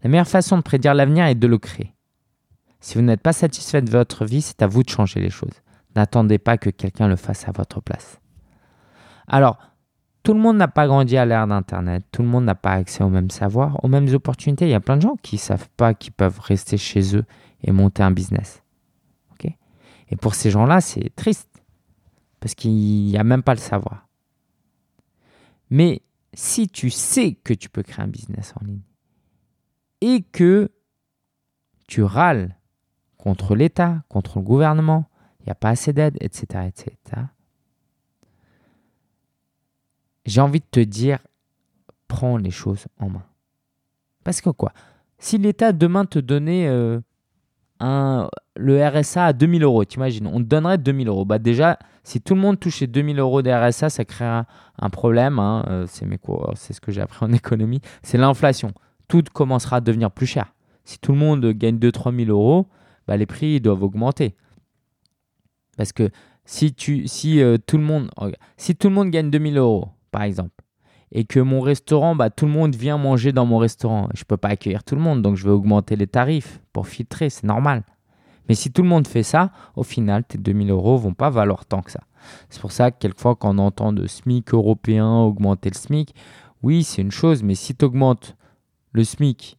La 0.02 0.08
meilleure 0.08 0.28
façon 0.28 0.56
de 0.56 0.62
prédire 0.62 0.94
l'avenir 0.94 1.26
est 1.26 1.34
de 1.34 1.46
le 1.46 1.58
créer. 1.58 1.92
Si 2.80 2.94
vous 2.94 3.02
n'êtes 3.02 3.20
pas 3.20 3.34
satisfait 3.34 3.82
de 3.82 3.90
votre 3.90 4.25
vie, 4.25 4.40
c'est 4.40 4.62
à 4.62 4.66
vous 4.66 4.82
de 4.82 4.88
changer 4.88 5.20
les 5.20 5.28
choses. 5.28 5.62
N'attendez 5.97 6.38
pas 6.38 6.56
que 6.59 6.70
quelqu'un 6.70 7.09
le 7.09 7.16
fasse 7.16 7.49
à 7.49 7.52
votre 7.52 7.80
place. 7.80 8.20
Alors, 9.26 9.59
tout 10.23 10.35
le 10.35 10.40
monde 10.40 10.56
n'a 10.56 10.68
pas 10.68 10.87
grandi 10.87 11.16
à 11.16 11.25
l'ère 11.25 11.47
d'Internet, 11.47 12.04
tout 12.12 12.23
le 12.23 12.28
monde 12.28 12.44
n'a 12.44 12.54
pas 12.54 12.73
accès 12.73 13.02
au 13.02 13.09
même 13.09 13.30
savoir, 13.30 13.82
aux 13.85 13.88
mêmes 13.88 14.12
opportunités. 14.14 14.66
Il 14.66 14.70
y 14.70 14.75
a 14.75 14.80
plein 14.80 14.97
de 14.97 15.02
gens 15.02 15.16
qui 15.23 15.37
ne 15.37 15.40
savent 15.40 15.68
pas 15.76 15.94
qu'ils 15.94 16.12
peuvent 16.12 16.38
rester 16.40 16.76
chez 16.76 17.16
eux 17.16 17.25
et 17.62 17.73
monter 17.73 18.02
un 18.02 18.11
business. 18.11 18.62
Et 20.11 20.16
pour 20.16 20.35
ces 20.35 20.50
gens-là, 20.50 20.80
c'est 20.80 21.14
triste, 21.14 21.62
parce 22.40 22.54
qu'il 22.54 22.73
n'y 22.73 23.16
a 23.16 23.25
même 23.25 23.42
pas 23.42 23.54
le 23.54 23.61
savoir. 23.61 24.09
Mais 25.70 26.02
si 26.35 26.68
tu 26.68 26.90
sais 26.90 27.35
que 27.35 27.54
tu 27.54 27.70
peux 27.70 27.82
créer 27.82 28.04
un 28.04 28.09
business 28.09 28.52
en 28.61 28.64
ligne 28.64 28.82
et 30.00 30.23
que 30.23 30.73
tu 31.87 32.02
râles 32.02 32.56
contre 33.18 33.54
l'État, 33.54 34.02
contre 34.09 34.38
le 34.38 34.44
gouvernement, 34.44 35.09
il 35.40 35.47
n'y 35.47 35.52
a 35.52 35.54
pas 35.54 35.70
assez 35.70 35.92
d'aide, 35.92 36.16
etc., 36.20 36.66
etc., 36.68 37.23
j'ai 40.26 40.40
envie 40.40 40.61
de 40.61 40.66
te 40.70 40.80
dire, 40.80 41.18
prends 42.06 42.37
les 42.37 42.50
choses 42.50 42.87
en 42.99 43.09
main. 43.09 43.25
Parce 44.23 44.40
que 44.40 44.50
quoi? 44.50 44.73
Si 45.18 45.38
l'État 45.38 45.73
demain 45.73 46.04
te 46.04 46.18
donnait 46.18 46.68
euh, 46.68 47.00
un, 47.80 48.28
le 48.56 48.87
RSA 48.87 49.26
à 49.26 49.32
2000 49.32 49.62
euros, 49.62 49.85
t'imagines, 49.85 50.26
on 50.26 50.38
te 50.38 50.44
donnerait 50.44 50.78
2000 50.78 51.09
euros. 51.09 51.25
Bah 51.25 51.38
déjà, 51.38 51.78
si 52.04 52.20
tout 52.20 52.35
le 52.35 52.40
monde 52.40 52.61
touchait 52.61 52.87
2000 52.87 53.18
euros 53.18 53.42
de 53.42 53.50
RSA, 53.50 53.90
ça 53.90 54.04
créera 54.04 54.47
un 54.78 54.90
problème. 54.90 55.38
Hein. 55.38 55.64
Euh, 55.68 55.87
c'est 55.88 56.06
c'est 56.54 56.73
ce 56.73 56.80
que 56.80 56.92
j'ai 56.92 57.00
appris 57.00 57.25
en 57.25 57.32
économie. 57.32 57.80
C'est 58.02 58.18
l'inflation. 58.18 58.73
Tout 59.09 59.25
commencera 59.32 59.76
à 59.76 59.80
devenir 59.80 60.11
plus 60.11 60.26
cher. 60.26 60.54
Si 60.85 60.99
tout 60.99 61.12
le 61.12 61.18
monde 61.18 61.44
gagne 61.52 61.78
2-3 61.78 62.25
000 62.25 62.30
euros, 62.30 62.66
bah 63.06 63.16
les 63.16 63.26
prix 63.26 63.61
doivent 63.61 63.82
augmenter. 63.82 64.35
Parce 65.80 65.94
que 65.94 66.10
si, 66.44 66.75
tu, 66.75 67.08
si, 67.08 67.40
euh, 67.40 67.56
tout 67.56 67.78
le 67.78 67.82
monde, 67.82 68.10
si 68.58 68.76
tout 68.76 68.90
le 68.90 68.94
monde 68.94 69.08
gagne 69.08 69.30
2000 69.30 69.56
euros, 69.56 69.88
par 70.10 70.25
exemple, 70.25 70.62
et 71.10 71.25
que 71.25 71.40
mon 71.40 71.62
restaurant, 71.62 72.14
bah, 72.14 72.28
tout 72.28 72.44
le 72.44 72.52
monde 72.52 72.76
vient 72.76 72.99
manger 72.99 73.32
dans 73.32 73.46
mon 73.46 73.56
restaurant, 73.56 74.10
je 74.12 74.20
ne 74.20 74.25
peux 74.26 74.37
pas 74.37 74.49
accueillir 74.49 74.84
tout 74.84 74.94
le 74.94 75.00
monde, 75.00 75.22
donc 75.22 75.37
je 75.37 75.44
vais 75.44 75.50
augmenter 75.50 75.96
les 75.96 76.06
tarifs 76.06 76.60
pour 76.75 76.87
filtrer, 76.87 77.30
c'est 77.30 77.46
normal. 77.46 77.82
Mais 78.46 78.54
si 78.54 78.70
tout 78.70 78.82
le 78.82 78.88
monde 78.88 79.08
fait 79.08 79.22
ça, 79.22 79.52
au 79.75 79.82
final, 79.82 80.22
tes 80.22 80.37
2000 80.37 80.70
euros 80.70 80.99
vont 80.99 81.14
pas 81.14 81.30
valoir 81.30 81.64
tant 81.64 81.80
que 81.80 81.90
ça. 81.90 82.02
C'est 82.50 82.60
pour 82.60 82.72
ça 82.72 82.90
que 82.90 82.99
quelquefois, 82.99 83.37
quand 83.37 83.54
on 83.54 83.58
entend 83.58 83.94
de 83.94 84.06
SMIC 84.06 84.52
européen 84.52 85.08
augmenter 85.10 85.70
le 85.70 85.78
SMIC, 85.78 86.14
oui, 86.62 86.84
c'est 86.84 87.00
une 87.00 87.10
chose, 87.10 87.42
mais 87.42 87.54
si 87.54 87.75
tu 87.75 87.87
augmentes 87.87 88.37
le 88.92 89.02
SMIC 89.02 89.58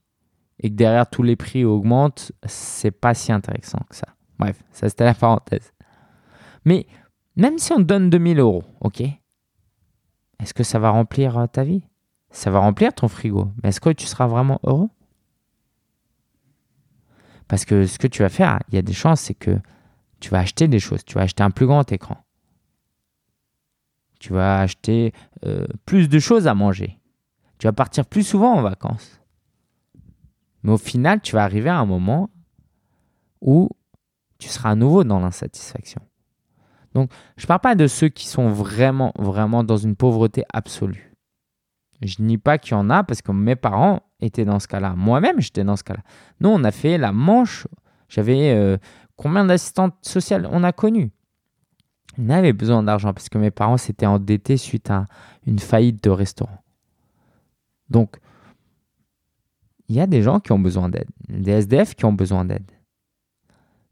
et 0.59 0.69
que 0.69 0.75
derrière 0.75 1.09
tous 1.09 1.23
les 1.23 1.35
prix 1.35 1.65
augmentent, 1.65 2.31
c'est 2.45 2.91
pas 2.91 3.15
si 3.15 3.31
intéressant 3.31 3.79
que 3.89 3.95
ça. 3.95 4.09
Bref, 4.37 4.61
ça 4.71 4.87
c'était 4.87 5.05
la 5.05 5.13
parenthèse. 5.15 5.73
Mais 6.65 6.85
même 7.35 7.57
si 7.57 7.71
on 7.73 7.77
te 7.77 7.83
donne 7.83 8.09
2000 8.09 8.39
euros, 8.39 8.63
ok 8.81 9.01
Est-ce 9.01 10.53
que 10.53 10.63
ça 10.63 10.79
va 10.79 10.89
remplir 10.89 11.37
euh, 11.37 11.47
ta 11.47 11.63
vie? 11.63 11.83
Ça 12.29 12.49
va 12.51 12.59
remplir 12.59 12.93
ton 12.93 13.07
frigo, 13.07 13.51
mais 13.61 13.69
est-ce 13.69 13.81
que 13.81 13.89
tu 13.89 14.05
seras 14.05 14.27
vraiment 14.27 14.59
heureux? 14.63 14.89
Parce 17.47 17.65
que 17.65 17.85
ce 17.85 17.99
que 17.99 18.07
tu 18.07 18.21
vas 18.21 18.29
faire, 18.29 18.59
il 18.69 18.75
y 18.75 18.77
a 18.77 18.81
des 18.81 18.93
chances, 18.93 19.21
c'est 19.21 19.33
que 19.33 19.59
tu 20.21 20.29
vas 20.29 20.39
acheter 20.39 20.69
des 20.69 20.79
choses. 20.79 21.03
Tu 21.03 21.15
vas 21.15 21.23
acheter 21.23 21.43
un 21.43 21.51
plus 21.51 21.65
grand 21.65 21.91
écran. 21.91 22.15
Tu 24.19 24.31
vas 24.31 24.61
acheter 24.61 25.13
euh, 25.45 25.67
plus 25.85 26.07
de 26.07 26.19
choses 26.19 26.47
à 26.47 26.53
manger. 26.53 27.01
Tu 27.57 27.67
vas 27.67 27.73
partir 27.73 28.05
plus 28.05 28.23
souvent 28.23 28.53
en 28.53 28.61
vacances. 28.61 29.19
Mais 30.63 30.71
au 30.71 30.77
final, 30.77 31.21
tu 31.21 31.33
vas 31.33 31.43
arriver 31.43 31.69
à 31.69 31.77
un 31.77 31.85
moment 31.85 32.29
où 33.41 33.69
tu 34.37 34.47
seras 34.47 34.69
à 34.69 34.75
nouveau 34.75 35.03
dans 35.03 35.19
l'insatisfaction. 35.19 36.01
Donc, 36.93 37.11
je 37.37 37.43
ne 37.45 37.47
parle 37.47 37.61
pas 37.61 37.75
de 37.75 37.87
ceux 37.87 38.09
qui 38.09 38.27
sont 38.27 38.49
vraiment, 38.49 39.13
vraiment 39.17 39.63
dans 39.63 39.77
une 39.77 39.95
pauvreté 39.95 40.43
absolue. 40.53 41.13
Je 42.01 42.21
nie 42.21 42.37
pas 42.37 42.57
qu'il 42.57 42.71
y 42.71 42.75
en 42.75 42.89
a 42.89 43.03
parce 43.03 43.21
que 43.21 43.31
mes 43.31 43.55
parents 43.55 44.01
étaient 44.19 44.45
dans 44.45 44.59
ce 44.59 44.67
cas-là. 44.67 44.95
Moi-même, 44.95 45.39
j'étais 45.39 45.63
dans 45.63 45.75
ce 45.75 45.83
cas-là. 45.83 46.01
Nous, 46.39 46.49
on 46.49 46.63
a 46.63 46.71
fait 46.71 46.97
la 46.97 47.11
manche. 47.11 47.67
J'avais 48.09 48.51
euh, 48.53 48.77
combien 49.15 49.45
d'assistantes 49.45 49.95
sociales 50.01 50.47
on 50.51 50.63
a 50.63 50.71
connu 50.71 51.11
On 52.17 52.29
avait 52.29 52.53
besoin 52.53 52.83
d'argent 52.83 53.13
parce 53.13 53.29
que 53.29 53.37
mes 53.37 53.51
parents 53.51 53.77
s'étaient 53.77 54.07
endettés 54.07 54.57
suite 54.57 54.89
à 54.89 55.05
une 55.45 55.59
faillite 55.59 56.03
de 56.03 56.09
restaurant. 56.09 56.63
Donc, 57.89 58.17
il 59.87 59.95
y 59.95 59.99
a 59.99 60.07
des 60.07 60.21
gens 60.21 60.39
qui 60.39 60.51
ont 60.53 60.59
besoin 60.59 60.89
d'aide, 60.89 61.09
des 61.27 61.51
SDF 61.51 61.95
qui 61.95 62.05
ont 62.05 62.13
besoin 62.13 62.45
d'aide. 62.45 62.71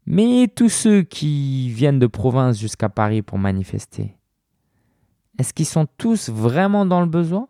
Mais 0.06 0.48
tous 0.48 0.68
ceux 0.68 1.02
qui 1.02 1.70
viennent 1.70 1.98
de 1.98 2.06
province 2.06 2.58
jusqu'à 2.58 2.88
Paris 2.88 3.22
pour 3.22 3.38
manifester, 3.38 4.16
est-ce 5.38 5.52
qu'ils 5.52 5.66
sont 5.66 5.86
tous 5.98 6.28
vraiment 6.28 6.86
dans 6.86 7.00
le 7.00 7.06
besoin? 7.06 7.48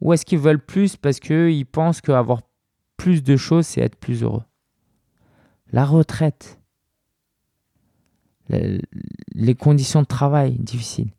Ou 0.00 0.12
est-ce 0.12 0.26
qu'ils 0.26 0.38
veulent 0.38 0.64
plus 0.64 0.96
parce 0.96 1.20
qu'ils 1.20 1.66
pensent 1.66 2.00
qu'avoir 2.00 2.42
plus 2.96 3.22
de 3.22 3.36
choses, 3.36 3.66
c'est 3.66 3.80
être 3.80 3.96
plus 3.96 4.22
heureux? 4.22 4.44
La 5.72 5.84
retraite, 5.84 6.60
les 8.48 9.54
conditions 9.54 10.02
de 10.02 10.06
travail 10.06 10.58
difficiles. 10.58 11.10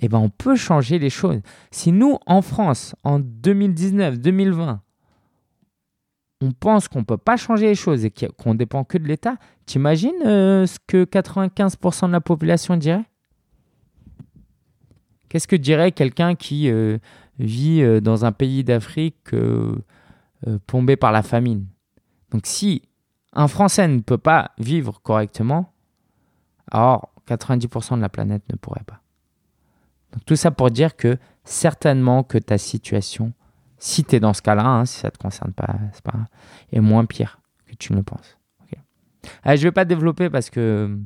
Eh 0.00 0.08
ben, 0.08 0.18
on 0.18 0.28
peut 0.28 0.56
changer 0.56 0.98
les 0.98 1.10
choses. 1.10 1.40
Si 1.70 1.90
nous, 1.90 2.18
en 2.26 2.42
France, 2.42 2.94
en 3.02 3.18
2019, 3.18 4.18
2020, 4.20 4.82
on 6.40 6.52
pense 6.52 6.88
qu'on 6.88 7.00
ne 7.00 7.04
peut 7.04 7.16
pas 7.16 7.36
changer 7.36 7.66
les 7.66 7.74
choses 7.74 8.04
et 8.04 8.12
qu'on 8.36 8.54
dépend 8.54 8.84
que 8.84 8.98
de 8.98 9.04
l'État, 9.04 9.36
t'imagines 9.64 10.22
euh, 10.24 10.66
ce 10.66 10.78
que 10.86 11.04
95% 11.04 12.08
de 12.08 12.12
la 12.12 12.20
population 12.20 12.76
dirait? 12.76 13.04
Qu'est-ce 15.28 15.48
que 15.48 15.56
dirait 15.56 15.92
quelqu'un 15.92 16.34
qui 16.34 16.70
euh, 16.70 16.98
vit 17.38 17.82
euh, 17.82 18.00
dans 18.00 18.24
un 18.24 18.32
pays 18.32 18.64
d'Afrique 18.64 19.32
euh, 19.32 19.76
plombé 20.66 20.96
par 20.96 21.12
la 21.12 21.22
famine? 21.22 21.66
Donc 22.30 22.42
si 22.44 22.82
un 23.32 23.48
Français 23.48 23.88
ne 23.88 24.00
peut 24.00 24.18
pas 24.18 24.52
vivre 24.58 25.00
correctement, 25.02 25.72
alors 26.70 27.12
90% 27.28 27.96
de 27.96 28.00
la 28.00 28.08
planète 28.08 28.42
ne 28.50 28.56
pourrait 28.56 28.84
pas. 28.86 29.00
Donc 30.12 30.24
tout 30.24 30.36
ça 30.36 30.50
pour 30.50 30.70
dire 30.70 30.96
que 30.96 31.18
certainement 31.44 32.22
que 32.22 32.38
ta 32.38 32.58
situation, 32.58 33.32
si 33.78 34.04
tu 34.04 34.16
es 34.16 34.20
dans 34.20 34.32
ce 34.32 34.42
cas-là, 34.42 34.66
hein, 34.66 34.84
si 34.84 34.98
ça 34.98 35.08
ne 35.08 35.12
te 35.12 35.18
concerne 35.18 35.52
pas, 35.52 35.74
pas 36.02 36.24
est 36.72 36.80
moins 36.80 37.04
pire 37.04 37.40
que 37.66 37.74
tu 37.74 37.92
ne 37.92 37.98
le 37.98 38.02
penses. 38.02 38.38
je 39.44 39.50
ne 39.50 39.56
vais 39.56 39.72
pas 39.72 39.84
développer 39.84 40.30
parce 40.30 40.50
que 40.50 40.98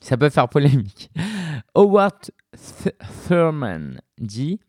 ça 0.00 0.16
peut 0.16 0.30
faire 0.30 0.48
polémique. 0.48 1.10
Howard 1.74 2.30
Thurman 3.26 4.00
dit 4.18 4.60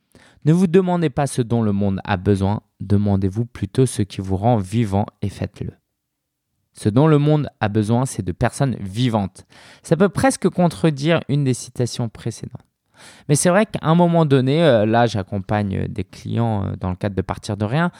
Ne 0.45 0.53
vous 0.53 0.67
demandez 0.67 1.09
pas 1.09 1.27
ce 1.27 1.41
dont 1.41 1.61
le 1.61 1.71
monde 1.71 1.99
a 2.03 2.17
besoin, 2.17 2.61
demandez-vous 2.79 3.45
plutôt 3.45 3.85
ce 3.85 4.01
qui 4.01 4.21
vous 4.21 4.37
rend 4.37 4.57
vivant 4.57 5.05
et 5.21 5.29
faites-le. 5.29 5.71
Ce 6.73 6.89
dont 6.89 7.07
le 7.07 7.19
monde 7.19 7.49
a 7.59 7.69
besoin, 7.69 8.05
c'est 8.05 8.23
de 8.23 8.31
personnes 8.31 8.75
vivantes. 8.79 9.45
Ça 9.83 9.95
peut 9.95 10.09
presque 10.09 10.49
contredire 10.49 11.21
une 11.29 11.43
des 11.43 11.53
citations 11.53 12.09
précédentes. 12.09 12.65
Mais 13.29 13.35
c'est 13.35 13.49
vrai 13.49 13.65
qu'à 13.65 13.79
un 13.81 13.95
moment 13.95 14.25
donné, 14.25 14.63
euh, 14.63 14.85
là 14.85 15.05
j'accompagne 15.05 15.87
des 15.87 16.03
clients 16.03 16.65
euh, 16.65 16.73
dans 16.79 16.89
le 16.89 16.95
cadre 16.95 17.15
de 17.15 17.21
partir 17.21 17.57
de 17.57 17.65
rien, 17.65 17.91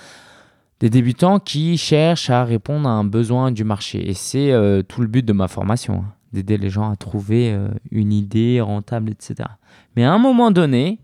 des 0.79 0.89
débutants 0.89 1.39
qui 1.39 1.77
cherchent 1.77 2.29
à 2.29 2.43
répondre 2.43 2.87
à 2.87 2.91
un 2.91 3.03
besoin 3.03 3.51
du 3.51 3.63
marché. 3.63 4.09
Et 4.09 4.13
c'est 4.13 4.51
euh, 4.51 4.81
tout 4.81 5.01
le 5.01 5.07
but 5.07 5.25
de 5.25 5.33
ma 5.33 5.47
formation, 5.47 6.03
hein, 6.05 6.13
d'aider 6.33 6.57
les 6.57 6.69
gens 6.69 6.91
à 6.91 6.95
trouver 6.95 7.57
une 7.91 8.11
idée 8.11 8.59
rentable, 8.59 9.11
etc. 9.11 9.49
Mais 9.95 10.03
à 10.03 10.11
un 10.11 10.17
moment 10.17 10.51
donné, 10.51 10.99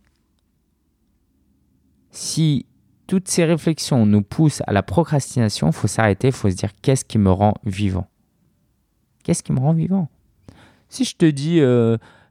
si 2.12 2.66
toutes 3.06 3.28
ces 3.28 3.46
réflexions 3.46 4.06
nous 4.06 4.24
poussent 4.24 4.64
à 4.68 4.74
la 4.74 4.84
procrastination, 4.84 5.68
il 5.68 5.74
faut 5.74 5.88
s'arrêter, 5.88 6.28
il 6.30 6.34
faut 6.34 6.50
se 6.50 6.56
dire 6.56 6.72
qu'est-ce 6.82 7.06
qui 7.06 7.20
me 7.20 7.32
rend 7.32 7.54
vivant? 7.64 8.08
Qu'est-ce 9.24 9.44
qui 9.44 9.54
me 9.54 9.60
rend 9.60 9.74
vivant? 9.74 10.10
Si 10.90 11.06
je 11.06 11.16
te 11.16 11.26
dis 11.26 11.60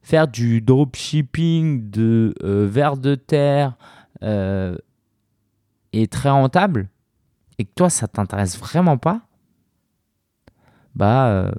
faire 0.02 0.28
du 0.28 0.61
dropshipping 0.61 1.90
de 1.90 2.35
euh, 2.43 2.67
vers 2.71 2.97
de 2.97 3.14
terre 3.14 3.76
euh, 4.23 4.76
est 5.93 6.11
très 6.12 6.31
rentable 6.31 6.88
et 7.59 7.64
que 7.64 7.73
toi 7.75 7.90
ça 7.90 8.09
t'intéresse 8.09 8.59
vraiment 8.59 8.99
pas, 8.99 9.23
bah 10.95 11.52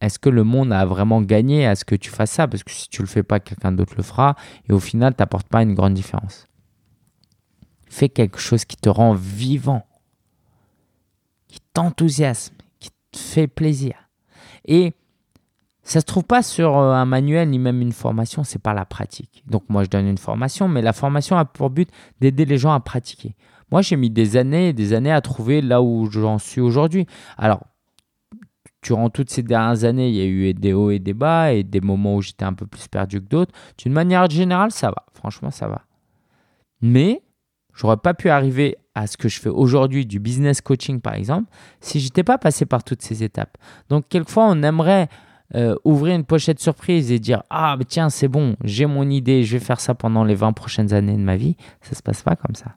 est-ce 0.00 0.18
que 0.18 0.28
le 0.28 0.44
monde 0.44 0.72
a 0.72 0.84
vraiment 0.84 1.22
gagné 1.22 1.66
à 1.66 1.74
ce 1.74 1.84
que 1.84 1.94
tu 1.94 2.10
fasses 2.10 2.32
ça? 2.32 2.46
Parce 2.46 2.62
que 2.62 2.70
si 2.70 2.88
tu 2.88 3.02
le 3.02 3.08
fais 3.08 3.22
pas, 3.22 3.40
quelqu'un 3.40 3.72
d'autre 3.72 3.94
le 3.96 4.02
fera 4.02 4.36
et 4.68 4.72
au 4.72 4.80
final, 4.80 5.14
tu 5.14 5.22
n'apportes 5.22 5.48
pas 5.48 5.62
une 5.62 5.74
grande 5.74 5.94
différence. 5.94 6.46
Fais 7.88 8.08
quelque 8.08 8.38
chose 8.38 8.64
qui 8.64 8.76
te 8.76 8.88
rend 8.88 9.14
vivant, 9.14 9.86
qui 11.48 11.60
t'enthousiasme, 11.72 12.54
qui 12.78 12.90
te 12.90 13.18
fait 13.18 13.46
plaisir. 13.46 13.94
Et 14.66 14.92
ça 15.86 16.00
se 16.00 16.04
trouve 16.04 16.24
pas 16.24 16.42
sur 16.42 16.76
euh, 16.76 16.92
un 16.92 17.04
manuel 17.04 17.48
ni 17.48 17.58
même 17.58 17.80
une 17.80 17.92
formation, 17.92 18.42
c'est 18.42 18.58
par 18.58 18.74
la 18.74 18.84
pratique. 18.84 19.44
Donc 19.46 19.62
moi 19.68 19.84
je 19.84 19.88
donne 19.88 20.06
une 20.06 20.18
formation, 20.18 20.68
mais 20.68 20.82
la 20.82 20.92
formation 20.92 21.36
a 21.38 21.44
pour 21.44 21.70
but 21.70 21.88
d'aider 22.20 22.44
les 22.44 22.58
gens 22.58 22.72
à 22.72 22.80
pratiquer. 22.80 23.36
Moi 23.70 23.82
j'ai 23.82 23.96
mis 23.96 24.10
des 24.10 24.36
années 24.36 24.70
et 24.70 24.72
des 24.72 24.92
années 24.92 25.12
à 25.12 25.20
trouver 25.20 25.62
là 25.62 25.82
où 25.82 26.10
j'en 26.10 26.38
suis 26.38 26.60
aujourd'hui. 26.60 27.06
Alors 27.38 27.60
durant 28.82 29.10
toutes 29.10 29.30
ces 29.30 29.42
dernières 29.42 29.84
années, 29.84 30.08
il 30.08 30.14
y 30.16 30.20
a 30.20 30.26
eu 30.26 30.54
des 30.54 30.72
hauts 30.72 30.90
et 30.90 30.98
des 30.98 31.14
bas 31.14 31.52
et 31.52 31.62
des 31.62 31.80
moments 31.80 32.16
où 32.16 32.22
j'étais 32.22 32.44
un 32.44 32.52
peu 32.52 32.66
plus 32.66 32.88
perdu 32.88 33.20
que 33.20 33.28
d'autres. 33.28 33.52
D'une 33.78 33.92
manière 33.92 34.28
générale, 34.28 34.70
ça 34.72 34.88
va. 34.88 35.04
Franchement, 35.14 35.50
ça 35.50 35.68
va. 35.68 35.82
Mais 36.82 37.22
J'aurais 37.76 37.98
pas 37.98 38.14
pu 38.14 38.30
arriver 38.30 38.78
à 38.94 39.06
ce 39.06 39.18
que 39.18 39.28
je 39.28 39.38
fais 39.38 39.50
aujourd'hui 39.50 40.06
du 40.06 40.18
business 40.18 40.62
coaching 40.62 41.02
par 41.02 41.12
exemple 41.12 41.52
si 41.80 42.00
j'étais 42.00 42.24
pas 42.24 42.38
passé 42.38 42.64
par 42.64 42.82
toutes 42.82 43.02
ces 43.02 43.22
étapes. 43.22 43.58
Donc 43.90 44.08
quelquefois 44.08 44.46
on 44.48 44.62
aimerait 44.62 45.08
euh, 45.54 45.76
ouvrir 45.84 46.16
une 46.16 46.24
pochette 46.24 46.58
surprise 46.58 47.12
et 47.12 47.20
dire 47.20 47.44
ah 47.50 47.76
tiens 47.86 48.10
c'est 48.10 48.26
bon 48.26 48.56
j'ai 48.64 48.86
mon 48.86 49.08
idée 49.08 49.44
je 49.44 49.56
vais 49.56 49.64
faire 49.64 49.78
ça 49.78 49.94
pendant 49.94 50.24
les 50.24 50.34
20 50.34 50.52
prochaines 50.52 50.92
années 50.92 51.16
de 51.16 51.22
ma 51.22 51.36
vie. 51.36 51.56
Ça 51.82 51.94
se 51.94 52.02
passe 52.02 52.22
pas 52.22 52.36
comme 52.36 52.54
ça. 52.54 52.76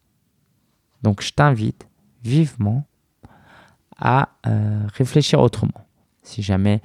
Donc 1.01 1.21
je 1.21 1.31
t'invite 1.31 1.87
vivement 2.23 2.85
à 3.97 4.29
euh, 4.45 4.85
réfléchir 4.93 5.39
autrement. 5.39 5.87
Si 6.21 6.41
jamais 6.41 6.81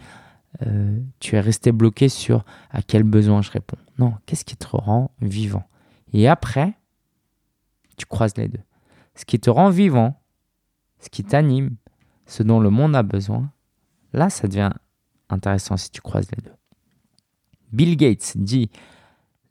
euh, 0.62 0.99
tu 1.21 1.37
es 1.37 1.41
resté 1.41 1.73
bloqué 1.73 2.09
sur 2.09 2.45
à 2.71 2.83
quel 2.83 3.03
besoin 3.03 3.43
je 3.43 3.50
réponds. 3.50 3.79
Non, 3.99 4.14
qu'est-ce 4.26 4.45
qui 4.45 4.57
te 4.57 4.69
rend 4.69 5.11
vivant? 5.21 5.64
Et 6.12 6.29
après, 6.29 6.75
tu 7.97 8.06
croises 8.06 8.37
les 8.37 8.49
deux. 8.49 8.61
Ce 9.15 9.25
qui 9.25 9.39
te 9.39 9.50
rend 9.50 9.71
vivant, 9.71 10.21
ce 11.00 11.08
qui 11.08 11.25
t'anime, 11.25 11.76
ce 12.26 12.43
dont 12.43 12.61
le 12.61 12.71
monde 12.71 12.97
a 12.97 13.02
besoin, 13.02 13.50
là, 14.13 14.30
ça 14.30 14.49
devient 14.49 14.71
intéressant 15.34 15.76
si 15.76 15.90
tu 15.90 16.00
croises 16.00 16.28
les 16.36 16.42
deux. 16.42 16.54
Bill 17.73 17.97
Gates 17.97 18.32
dit 18.36 18.70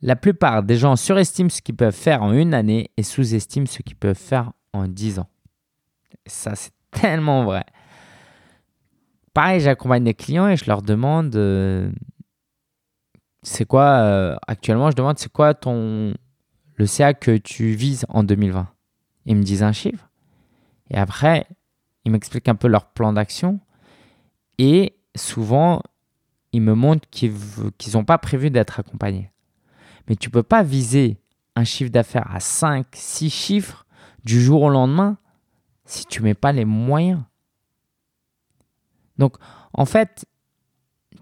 La 0.01 0.15
plupart 0.15 0.63
des 0.63 0.77
gens 0.77 0.95
surestiment 0.95 1.49
ce 1.49 1.61
qu'ils 1.61 1.75
peuvent 1.75 1.95
faire 1.95 2.23
en 2.23 2.33
une 2.33 2.53
année 2.53 2.91
et 2.97 3.03
sous-estiment 3.03 3.65
ce 3.65 3.81
qu'ils 3.81 3.97
peuvent 3.97 4.17
faire 4.17 4.51
en 4.73 4.87
dix 4.87 5.19
ans. 5.19 5.29
ça, 6.25 6.55
c'est 6.55 6.71
tellement 6.91 7.43
vrai. 7.43 7.65
Pareil, 9.33 9.59
j'accompagne 9.59 10.03
des 10.03 10.13
clients 10.13 10.47
et 10.47 10.57
je 10.57 10.65
leur 10.67 10.81
demande 10.81 11.35
euh, 11.35 11.91
c'est 13.43 13.65
quoi, 13.65 13.97
euh, 13.99 14.35
actuellement, 14.47 14.89
je 14.89 14.95
demande 14.95 15.19
c'est 15.19 15.31
quoi 15.31 15.53
ton, 15.53 16.13
le 16.75 16.85
CA 16.85 17.13
que 17.13 17.37
tu 17.37 17.71
vises 17.71 18.05
en 18.09 18.23
2020 18.23 18.67
Ils 19.25 19.35
me 19.35 19.43
disent 19.43 19.63
un 19.63 19.73
chiffre. 19.73 20.09
Et 20.89 20.97
après, 20.97 21.47
ils 22.05 22.11
m'expliquent 22.11 22.47
un 22.47 22.55
peu 22.55 22.67
leur 22.67 22.87
plan 22.87 23.13
d'action. 23.13 23.59
Et 24.57 24.95
souvent, 25.15 25.81
ils 26.51 26.61
me 26.61 26.75
montrent 26.75 27.09
qu'ils 27.09 27.33
n'ont 27.93 28.05
pas 28.05 28.17
prévu 28.17 28.49
d'être 28.49 28.79
accompagnés. 28.79 29.31
Mais 30.07 30.15
tu 30.15 30.29
ne 30.29 30.31
peux 30.33 30.43
pas 30.43 30.63
viser 30.63 31.17
un 31.55 31.63
chiffre 31.63 31.91
d'affaires 31.91 32.29
à 32.33 32.39
5, 32.39 32.87
6 32.93 33.29
chiffres 33.29 33.85
du 34.23 34.41
jour 34.41 34.63
au 34.63 34.69
lendemain 34.69 35.17
si 35.85 36.05
tu 36.05 36.21
mets 36.21 36.33
pas 36.33 36.51
les 36.51 36.65
moyens. 36.65 37.21
Donc, 39.17 39.37
en 39.73 39.85
fait, 39.85 40.25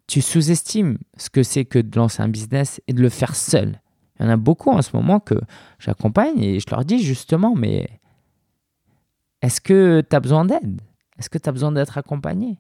tu 0.08 0.22
sous-estimes 0.22 0.98
ce 1.18 1.30
que 1.30 1.44
c'est 1.44 1.66
que 1.66 1.80
de 1.80 1.98
lancer 1.98 2.22
un 2.22 2.30
business 2.30 2.82
et 2.88 2.94
de 2.94 3.02
le 3.02 3.10
faire 3.10 3.36
seul. 3.36 3.82
Il 4.20 4.24
y 4.24 4.26
en 4.26 4.30
a 4.30 4.38
beaucoup 4.38 4.70
en 4.70 4.82
ce 4.82 4.96
moment 4.96 5.20
que 5.20 5.36
j'accompagne 5.80 6.40
et 6.42 6.60
je 6.60 6.70
leur 6.70 6.86
dis 6.86 7.00
justement, 7.00 7.56
mais 7.56 8.02
est-ce 9.42 9.60
que 9.60 10.02
tu 10.08 10.16
as 10.16 10.20
besoin 10.20 10.46
d'aide? 10.46 10.82
Est-ce 11.18 11.30
que 11.30 11.38
tu 11.38 11.50
as 11.50 11.52
besoin 11.52 11.72
d'être 11.72 11.98
accompagné? 11.98 12.60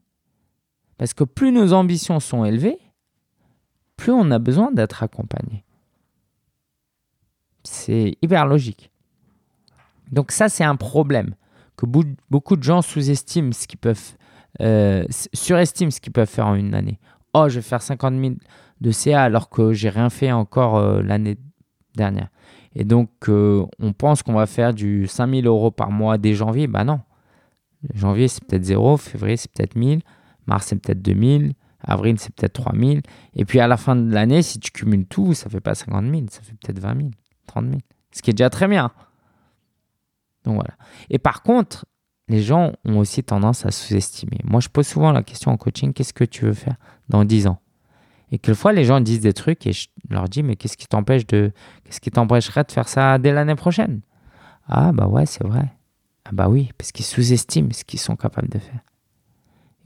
Parce 1.01 1.15
que 1.15 1.23
plus 1.23 1.51
nos 1.51 1.73
ambitions 1.73 2.19
sont 2.19 2.45
élevées, 2.45 2.77
plus 3.97 4.11
on 4.11 4.29
a 4.29 4.37
besoin 4.37 4.71
d'être 4.71 5.01
accompagné. 5.01 5.65
C'est 7.63 8.19
hyper 8.21 8.45
logique. 8.45 8.91
Donc 10.11 10.31
ça, 10.31 10.47
c'est 10.47 10.63
un 10.63 10.75
problème 10.75 11.33
que 11.75 11.87
beaucoup 11.87 12.55
de 12.55 12.61
gens 12.61 12.83
sous-estiment 12.83 13.51
ce 13.51 13.65
qu'ils 13.65 13.79
peuvent, 13.79 14.15
euh, 14.61 15.03
surestiment 15.33 15.89
ce 15.89 15.99
qu'ils 15.99 16.13
peuvent 16.13 16.29
faire 16.29 16.45
en 16.45 16.53
une 16.53 16.75
année. 16.75 16.99
Oh, 17.33 17.49
je 17.49 17.55
vais 17.55 17.63
faire 17.63 17.81
50 17.81 18.19
000 18.19 18.35
de 18.81 18.91
CA 18.91 19.23
alors 19.23 19.49
que 19.49 19.73
j'ai 19.73 19.89
rien 19.89 20.11
fait 20.11 20.31
encore 20.31 20.77
euh, 20.77 21.01
l'année 21.01 21.39
dernière. 21.95 22.29
Et 22.75 22.83
donc, 22.83 23.09
euh, 23.27 23.65
on 23.79 23.91
pense 23.91 24.21
qu'on 24.21 24.33
va 24.33 24.45
faire 24.45 24.71
du 24.71 25.07
5000 25.07 25.47
euros 25.47 25.71
par 25.71 25.89
mois 25.89 26.19
dès 26.19 26.35
janvier. 26.35 26.67
Bah 26.67 26.83
non. 26.83 26.99
Janvier, 27.95 28.27
c'est 28.27 28.43
peut-être 28.43 28.65
0. 28.65 28.97
Février, 28.97 29.35
c'est 29.35 29.51
peut-être 29.51 29.75
1000. 29.75 30.03
Mars, 30.47 30.67
c'est 30.67 30.75
peut-être 30.75 31.01
2000. 31.01 31.53
Avril, 31.83 32.19
c'est 32.19 32.33
peut-être 32.33 32.53
3000. 32.53 33.01
Et 33.35 33.45
puis 33.45 33.59
à 33.59 33.67
la 33.67 33.77
fin 33.77 33.95
de 33.95 34.11
l'année, 34.13 34.41
si 34.41 34.59
tu 34.59 34.71
cumules 34.71 35.05
tout, 35.05 35.33
ça 35.33 35.49
fait 35.49 35.61
pas 35.61 35.75
50 35.75 36.05
000. 36.09 36.25
Ça 36.29 36.41
fait 36.41 36.53
peut-être 36.53 36.79
20 36.79 36.97
000, 36.97 37.09
30 37.47 37.65
000. 37.65 37.77
Ce 38.11 38.21
qui 38.21 38.29
est 38.29 38.33
déjà 38.33 38.49
très 38.49 38.67
bien. 38.67 38.91
Donc 40.43 40.55
voilà. 40.55 40.75
Et 41.09 41.19
par 41.19 41.43
contre, 41.43 41.85
les 42.27 42.41
gens 42.41 42.73
ont 42.85 42.99
aussi 42.99 43.23
tendance 43.23 43.65
à 43.65 43.71
sous-estimer. 43.71 44.39
Moi, 44.43 44.61
je 44.61 44.69
pose 44.69 44.87
souvent 44.87 45.11
la 45.11 45.23
question 45.23 45.51
en 45.51 45.57
coaching 45.57 45.93
qu'est-ce 45.93 46.13
que 46.13 46.23
tu 46.23 46.45
veux 46.45 46.53
faire 46.53 46.75
dans 47.09 47.25
10 47.25 47.47
ans? 47.47 47.59
Et 48.31 48.39
quelquefois, 48.39 48.71
les 48.71 48.85
gens 48.85 49.01
disent 49.01 49.19
des 49.19 49.33
trucs 49.33 49.67
et 49.67 49.73
je 49.73 49.89
leur 50.09 50.29
dis, 50.29 50.41
mais 50.41 50.55
qu'est-ce 50.55 50.77
qui 50.77 50.87
t'empêche 50.87 51.27
de, 51.27 51.51
qu'est-ce 51.83 51.99
qui 51.99 52.11
t'empêcherait 52.11 52.63
de 52.63 52.71
faire 52.71 52.87
ça 52.87 53.17
dès 53.17 53.33
l'année 53.33 53.55
prochaine? 53.55 54.01
Ah, 54.67 54.91
bah 54.93 55.07
ouais, 55.07 55.25
c'est 55.25 55.43
vrai. 55.43 55.73
Ah, 56.23 56.29
bah 56.31 56.47
oui, 56.47 56.71
parce 56.77 56.93
qu'ils 56.93 57.05
sous-estiment 57.05 57.71
ce 57.73 57.83
qu'ils 57.83 57.99
sont 57.99 58.15
capables 58.15 58.47
de 58.47 58.59
faire. 58.59 58.79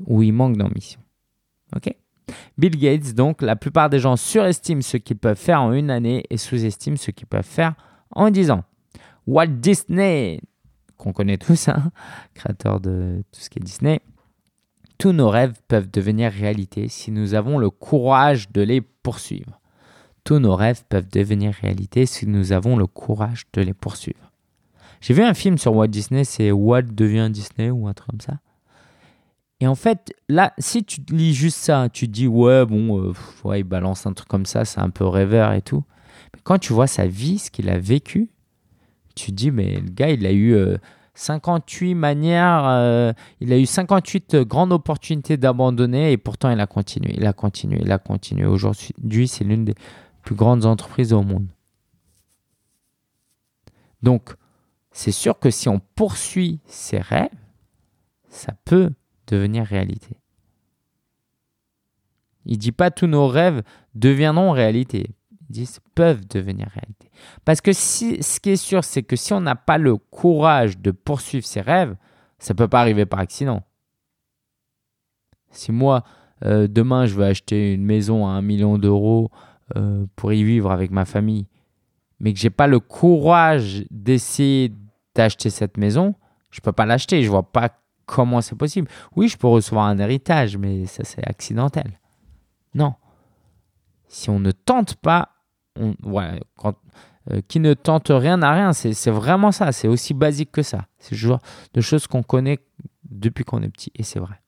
Ou 0.06 0.24
ils 0.24 0.34
manquent 0.34 0.58
d'ambition. 0.58 1.00
OK? 1.76 1.96
Bill 2.58 2.78
Gates, 2.78 3.14
donc, 3.14 3.42
la 3.42 3.56
plupart 3.56 3.90
des 3.90 4.00
gens 4.00 4.16
surestiment 4.16 4.82
ce 4.82 4.98
qu'ils 4.98 5.18
peuvent 5.18 5.38
faire 5.38 5.62
en 5.62 5.74
une 5.74 5.90
année 5.90 6.24
et 6.30 6.38
sous-estiment 6.38 6.98
ce 6.98 7.12
qu'ils 7.12 7.28
peuvent 7.28 7.44
faire 7.44 7.76
en 8.12 8.30
dix 8.30 8.52
ans. 8.52 8.64
Walt 9.28 9.48
Disney, 9.48 10.42
qu'on 10.98 11.14
connaît 11.14 11.38
tous, 11.38 11.68
hein, 11.68 11.92
créateur 12.34 12.80
de 12.80 13.24
tout 13.32 13.40
ce 13.40 13.50
qui 13.50 13.60
est 13.60 13.64
Disney, 13.64 14.02
tous 14.98 15.12
nos 15.12 15.30
rêves 15.30 15.60
peuvent 15.68 15.90
devenir 15.92 16.32
réalité 16.32 16.88
si 16.88 17.12
nous 17.12 17.34
avons 17.34 17.58
le 17.58 17.70
courage 17.70 18.52
de 18.52 18.62
les 18.62 18.82
poursuivre. 18.82 19.60
Tous 20.24 20.40
nos 20.40 20.56
rêves 20.56 20.84
peuvent 20.88 21.10
devenir 21.10 21.54
réalité 21.54 22.06
si 22.06 22.28
nous 22.28 22.52
avons 22.52 22.78
le 22.78 22.88
courage 22.88 23.44
de 23.54 23.62
les 23.62 23.74
poursuivre. 23.74 24.32
J'ai 25.02 25.14
vu 25.14 25.22
un 25.22 25.34
film 25.34 25.58
sur 25.58 25.76
Walt 25.76 25.88
Disney, 25.88 26.24
c'est 26.24 26.52
Walt 26.52 26.84
devient 26.84 27.30
Disney 27.32 27.70
ou 27.70 27.88
un 27.88 27.94
truc 27.94 28.10
comme 28.10 28.22
ça. 28.22 28.40
Et 29.62 29.68
en 29.68 29.76
fait, 29.76 30.14
là, 30.28 30.54
si 30.58 30.84
tu 30.84 31.02
lis 31.10 31.34
juste 31.34 31.58
ça, 31.58 31.88
tu 31.92 32.08
te 32.08 32.12
dis, 32.12 32.28
ouais, 32.28 32.66
bon, 32.66 33.02
euh, 33.02 33.14
ouais, 33.46 33.62
il 33.62 33.64
balance 33.64 34.06
un 34.06 34.14
truc 34.14 34.28
comme 34.28 34.46
ça, 34.46 34.66
c'est 34.66 34.82
un 34.82 34.90
peu 34.90 35.06
rêveur 35.06 35.54
et 35.54 35.62
tout. 35.62 35.84
Mais 36.34 36.42
quand 36.44 36.60
tu 36.60 36.74
vois 36.74 36.88
sa 36.88 37.08
vie, 37.08 37.40
ce 37.40 37.50
qu'il 37.52 37.70
a 37.70 37.78
vécu, 37.78 38.30
tu 39.16 39.32
te 39.32 39.36
dis, 39.36 39.52
mais 39.52 39.76
le 39.76 39.90
gars, 39.90 40.10
il 40.10 40.26
a 40.26 40.32
eu 40.32 40.54
euh, 40.54 40.78
58 41.14 41.96
manières, 41.96 42.66
euh, 42.68 43.14
il 43.40 43.54
a 43.54 43.58
eu 43.58 43.66
58 43.66 44.36
grandes 44.42 44.74
opportunités 44.74 45.38
d'abandonner 45.38 46.12
et 46.12 46.18
pourtant 46.18 46.52
il 46.52 46.60
a 46.60 46.68
continué, 46.68 47.14
il 47.16 47.26
a 47.26 47.32
continué, 47.32 47.80
il 47.82 47.92
a 47.92 47.98
continué. 47.98 48.46
Aujourd'hui, 48.46 49.28
c'est 49.30 49.46
l'une 49.46 49.64
des 49.64 49.76
plus 50.22 50.36
grandes 50.36 50.66
entreprises 50.66 51.14
au 51.14 51.24
monde. 51.24 51.48
Donc, 54.02 54.36
c'est 54.92 55.14
sûr 55.14 55.40
que 55.40 55.50
si 55.50 55.70
on 55.70 55.80
poursuit 55.96 56.60
ses 56.66 57.00
rêves, 57.00 57.30
ça 58.28 58.54
peut 58.66 58.92
devenir 59.28 59.66
réalité. 59.66 60.18
Il 62.46 62.58
dit 62.58 62.72
pas 62.72 62.92
tous 62.92 63.08
nos 63.08 63.28
rêves 63.28 63.64
deviendront 63.96 64.52
réalité. 64.52 65.16
Ils 65.50 65.54
disent 65.54 65.80
peuvent 65.96 66.28
devenir 66.28 66.68
réalité. 66.68 67.10
Parce 67.44 67.62
que 67.62 67.74
si, 67.74 68.22
ce 68.22 68.40
qui 68.40 68.52
est 68.52 68.56
sûr, 68.56 68.84
c'est 68.84 69.04
que 69.04 69.16
si 69.16 69.34
on 69.34 69.42
n'a 69.42 69.56
pas 69.56 69.78
le 69.78 69.98
courage 69.98 70.78
de 70.78 70.92
poursuivre 70.92 71.46
ses 71.46 71.62
rêves, 71.62 71.96
ça 72.38 72.54
ne 72.54 72.58
peut 72.58 72.68
pas 72.68 72.82
arriver 72.82 73.06
par 73.06 73.20
accident. 73.20 73.64
Si 75.52 75.72
moi, 75.72 76.04
euh, 76.44 76.68
demain, 76.68 77.06
je 77.06 77.16
veux 77.16 77.24
acheter 77.24 77.74
une 77.74 77.86
maison 77.86 78.28
à 78.28 78.32
un 78.32 78.42
million 78.42 78.78
d'euros 78.78 79.32
euh, 79.76 80.06
pour 80.16 80.34
y 80.34 80.44
vivre 80.44 80.72
avec 80.72 80.92
ma 80.92 81.06
famille, 81.06 81.48
mais 82.20 82.34
que 82.34 82.40
j'ai 82.40 82.50
pas 82.50 82.68
le 82.68 82.80
courage 82.80 83.86
d'essayer 83.90 84.74
d'acheter 85.16 85.50
cette 85.50 85.78
maison, 85.78 86.14
je 86.52 86.62
peux 86.62 86.72
pas 86.72 86.86
l'acheter. 86.86 87.24
Je 87.24 87.30
vois 87.30 87.52
pas 87.52 87.70
comment 88.06 88.42
c'est 88.42 88.56
possible. 88.56 88.88
Oui, 89.16 89.28
je 89.28 89.38
peux 89.38 89.48
recevoir 89.48 89.86
un 89.86 89.98
héritage, 89.98 90.58
mais 90.58 90.86
ça 90.86 91.04
c'est 91.04 91.26
accidentel. 91.28 92.00
Non. 92.74 92.94
Si 94.08 94.30
on 94.30 94.40
ne 94.40 94.52
tente 94.52 94.96
pas, 94.96 95.30
on, 95.80 95.96
euh, 97.32 97.42
qui 97.48 97.60
ne 97.60 97.74
tente 97.74 98.10
rien 98.10 98.38
n'a 98.38 98.54
rien. 98.54 98.74
C'est 98.74 99.12
vraiment 99.12 99.52
ça. 99.52 99.72
C'est 99.72 99.88
aussi 99.88 100.14
basique 100.14 100.52
que 100.52 100.62
ça. 100.62 100.88
C'est 101.00 101.12
le 101.12 101.18
genre 101.18 101.42
de 101.74 101.82
choses 101.82 102.08
qu'on 102.08 102.24
connaît 102.24 102.60
depuis 103.10 103.44
qu'on 103.44 103.62
est 103.64 103.70
petit. 103.70 103.92
Et 103.96 104.04
c'est 104.04 104.20
vrai. 104.20 104.40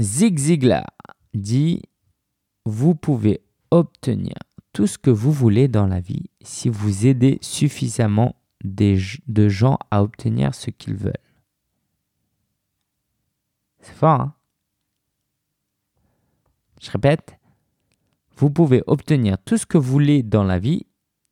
Zig 0.00 0.38
Ziglar 0.38 0.86
dit 1.34 1.82
Vous 2.64 2.94
pouvez 2.94 3.42
obtenir 3.70 4.34
tout 4.72 4.86
ce 4.86 4.96
que 4.96 5.10
vous 5.10 5.32
voulez 5.32 5.68
dans 5.68 5.86
la 5.86 6.00
vie 6.00 6.30
si 6.42 6.68
vous 6.68 7.06
aidez 7.06 7.38
suffisamment 7.42 8.36
de 8.64 9.48
gens 9.48 9.78
à 9.90 10.02
obtenir 10.02 10.54
ce 10.54 10.70
qu'ils 10.70 10.96
veulent. 10.96 11.14
C'est 13.80 13.94
fort, 13.94 14.20
hein? 14.20 14.34
Je 16.80 16.90
répète, 16.90 17.38
vous 18.36 18.50
pouvez 18.50 18.82
obtenir 18.86 19.36
tout 19.44 19.58
ce 19.58 19.66
que 19.66 19.76
vous 19.76 19.90
voulez 19.90 20.22
dans 20.22 20.44
la 20.44 20.58
vie 20.58 20.86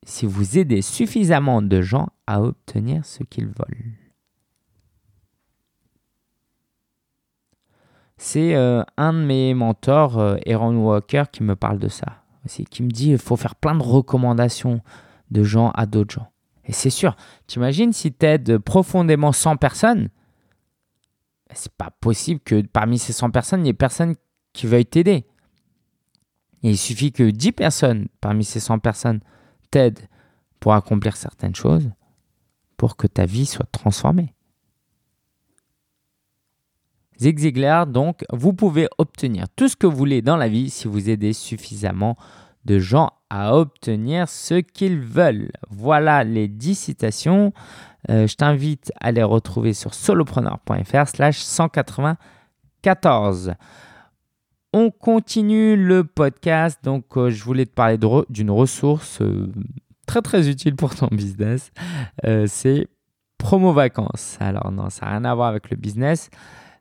si 0.04 0.26
vous 0.26 0.58
aidez 0.58 0.82
suffisamment 0.82 1.62
de 1.62 1.80
gens 1.80 2.08
à 2.26 2.42
obtenir 2.42 3.04
ce 3.04 3.22
qu'ils 3.22 3.46
veulent. 3.46 3.94
C'est 8.18 8.56
euh, 8.56 8.82
un 8.96 9.12
de 9.12 9.18
mes 9.18 9.54
mentors, 9.54 10.18
euh, 10.18 10.36
Aaron 10.46 10.76
Walker, 10.76 11.24
qui 11.30 11.42
me 11.44 11.56
parle 11.56 11.78
de 11.78 11.88
ça. 11.88 12.24
Aussi, 12.44 12.64
qui 12.64 12.82
me 12.82 12.90
dit 12.90 13.06
qu'il 13.06 13.18
faut 13.18 13.36
faire 13.36 13.54
plein 13.54 13.74
de 13.74 13.82
recommandations 13.82 14.80
de 15.30 15.44
gens 15.44 15.70
à 15.70 15.86
d'autres 15.86 16.14
gens. 16.14 16.30
Et 16.68 16.72
c'est 16.72 16.90
sûr, 16.90 17.16
tu 17.46 17.58
imagines 17.58 17.92
si 17.94 18.12
tu 18.12 18.26
aides 18.26 18.58
profondément 18.58 19.32
100 19.32 19.56
personnes, 19.56 20.10
c'est 21.54 21.72
pas 21.72 21.90
possible 21.90 22.40
que 22.40 22.60
parmi 22.60 22.98
ces 22.98 23.14
100 23.14 23.30
personnes, 23.30 23.60
il 23.60 23.64
n'y 23.64 23.70
ait 23.70 23.74
personne 23.74 24.14
qui 24.52 24.66
veuille 24.66 24.84
t'aider. 24.84 25.26
Il 26.62 26.76
suffit 26.76 27.10
que 27.10 27.30
10 27.30 27.52
personnes 27.52 28.08
parmi 28.20 28.44
ces 28.44 28.60
100 28.60 28.80
personnes 28.80 29.20
t'aident 29.70 30.06
pour 30.60 30.74
accomplir 30.74 31.16
certaines 31.16 31.54
choses 31.54 31.90
pour 32.76 32.96
que 32.96 33.06
ta 33.06 33.24
vie 33.24 33.46
soit 33.46 33.70
transformée. 33.72 34.34
Zig 37.18 37.38
Ziglar, 37.38 37.86
donc, 37.86 38.24
vous 38.30 38.52
pouvez 38.52 38.88
obtenir 38.98 39.46
tout 39.56 39.68
ce 39.68 39.74
que 39.74 39.86
vous 39.86 39.96
voulez 39.96 40.22
dans 40.22 40.36
la 40.36 40.48
vie 40.48 40.70
si 40.70 40.86
vous 40.86 41.08
aidez 41.10 41.32
suffisamment 41.32 42.16
de 42.68 42.78
gens 42.78 43.10
à 43.30 43.56
obtenir 43.56 44.28
ce 44.28 44.56
qu'ils 44.56 45.00
veulent. 45.00 45.50
Voilà 45.70 46.22
les 46.22 46.48
10 46.48 46.74
citations. 46.74 47.54
Euh, 48.10 48.26
je 48.26 48.36
t'invite 48.36 48.92
à 49.00 49.10
les 49.10 49.22
retrouver 49.22 49.72
sur 49.72 49.94
solopreneur.fr 49.94 51.08
slash 51.08 51.38
194. 51.38 53.54
On 54.72 54.90
continue 54.90 55.76
le 55.76 56.04
podcast. 56.04 56.78
Donc, 56.84 57.16
euh, 57.16 57.30
je 57.30 57.42
voulais 57.42 57.64
te 57.64 57.72
parler 57.72 57.96
d'une 58.28 58.50
ressource 58.50 59.22
euh, 59.22 59.50
très 60.06 60.20
très 60.20 60.50
utile 60.50 60.76
pour 60.76 60.94
ton 60.94 61.08
business. 61.10 61.72
C'est 62.46 62.86
Promo 63.38 63.72
Vacances. 63.72 64.36
Alors, 64.40 64.70
non, 64.72 64.90
ça 64.90 65.06
n'a 65.06 65.12
rien 65.12 65.24
à 65.24 65.34
voir 65.34 65.48
avec 65.48 65.70
le 65.70 65.76
business. 65.76 66.28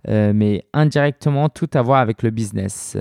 Mais 0.08 0.64
indirectement 0.74 1.50
tout 1.50 1.70
à 1.74 1.82
voir 1.82 2.00
avec 2.00 2.24
le 2.24 2.30
business. 2.30 2.96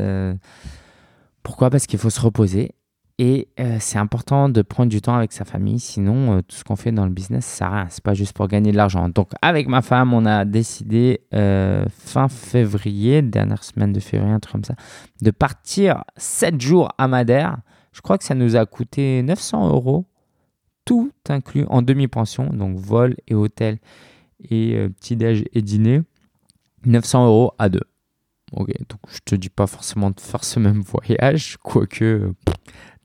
Pourquoi? 1.45 1.71
Parce 1.71 1.87
qu'il 1.87 2.01
faut 2.01 2.11
se 2.11 2.21
reposer 2.21 2.76
et 3.19 3.49
euh, 3.59 3.79
c'est 3.81 3.99
important 3.99 4.49
de 4.49 4.61
prendre 4.63 4.91
du 4.91 5.01
temps 5.01 5.15
avec 5.15 5.33
sa 5.33 5.45
famille, 5.45 5.81
sinon 5.81 6.43
tout 6.43 6.57
ce 6.57 6.65
qu'on 6.65 6.77
fait 6.77 6.93
dans 6.93 7.05
le 7.07 7.11
business, 7.11 7.47
ça 7.47 7.57
sert 7.57 7.67
à 7.67 7.77
rien. 7.77 7.87
C'est 7.89 8.05
pas 8.05 8.15
juste 8.15 8.35
pour 8.35 8.47
gagner 8.49 8.73
de 8.73 8.77
l'argent. 8.77 9.09
Donc 9.09 9.31
avec 9.41 9.69
ma 9.69 9.81
femme, 9.83 10.13
on 10.13 10.27
a 10.27 10.45
décidé 10.45 11.23
fin 11.31 12.29
février, 12.29 13.23
dernière 13.23 13.65
semaine 13.65 13.93
de 13.93 14.01
février, 14.01 14.33
un 14.33 14.41
truc 14.41 14.53
comme 14.53 14.65
ça, 14.65 14.75
de 15.23 15.31
partir 15.31 16.05
7 16.17 16.61
jours 16.61 16.91
à 16.99 17.09
Madère. 17.09 17.59
Je 17.93 18.03
crois 18.03 18.19
que 18.19 18.25
ça 18.25 18.35
nous 18.35 18.57
a 18.57 18.67
coûté 18.67 19.23
900 19.23 19.71
euros, 19.71 20.05
tout 20.85 21.11
inclus 21.31 21.65
en 21.71 21.81
demi-pension, 21.81 22.51
donc 22.53 22.77
vol 22.77 23.17
et 23.27 23.35
hôtel 23.35 23.79
et 24.51 24.89
petit-déj 25.01 25.45
et 25.55 25.63
dîner. 25.63 26.03
900 26.87 27.27
euros 27.27 27.53
à 27.59 27.69
deux. 27.69 27.83
Ok, 28.53 28.69
donc 28.89 29.01
je 29.09 29.19
te 29.25 29.35
dis 29.35 29.49
pas 29.49 29.67
forcément 29.67 30.11
de 30.11 30.21
faire 30.21 30.45
ce 30.45 30.61
même 30.61 30.81
voyage, 30.81 31.57
quoique 31.63 32.33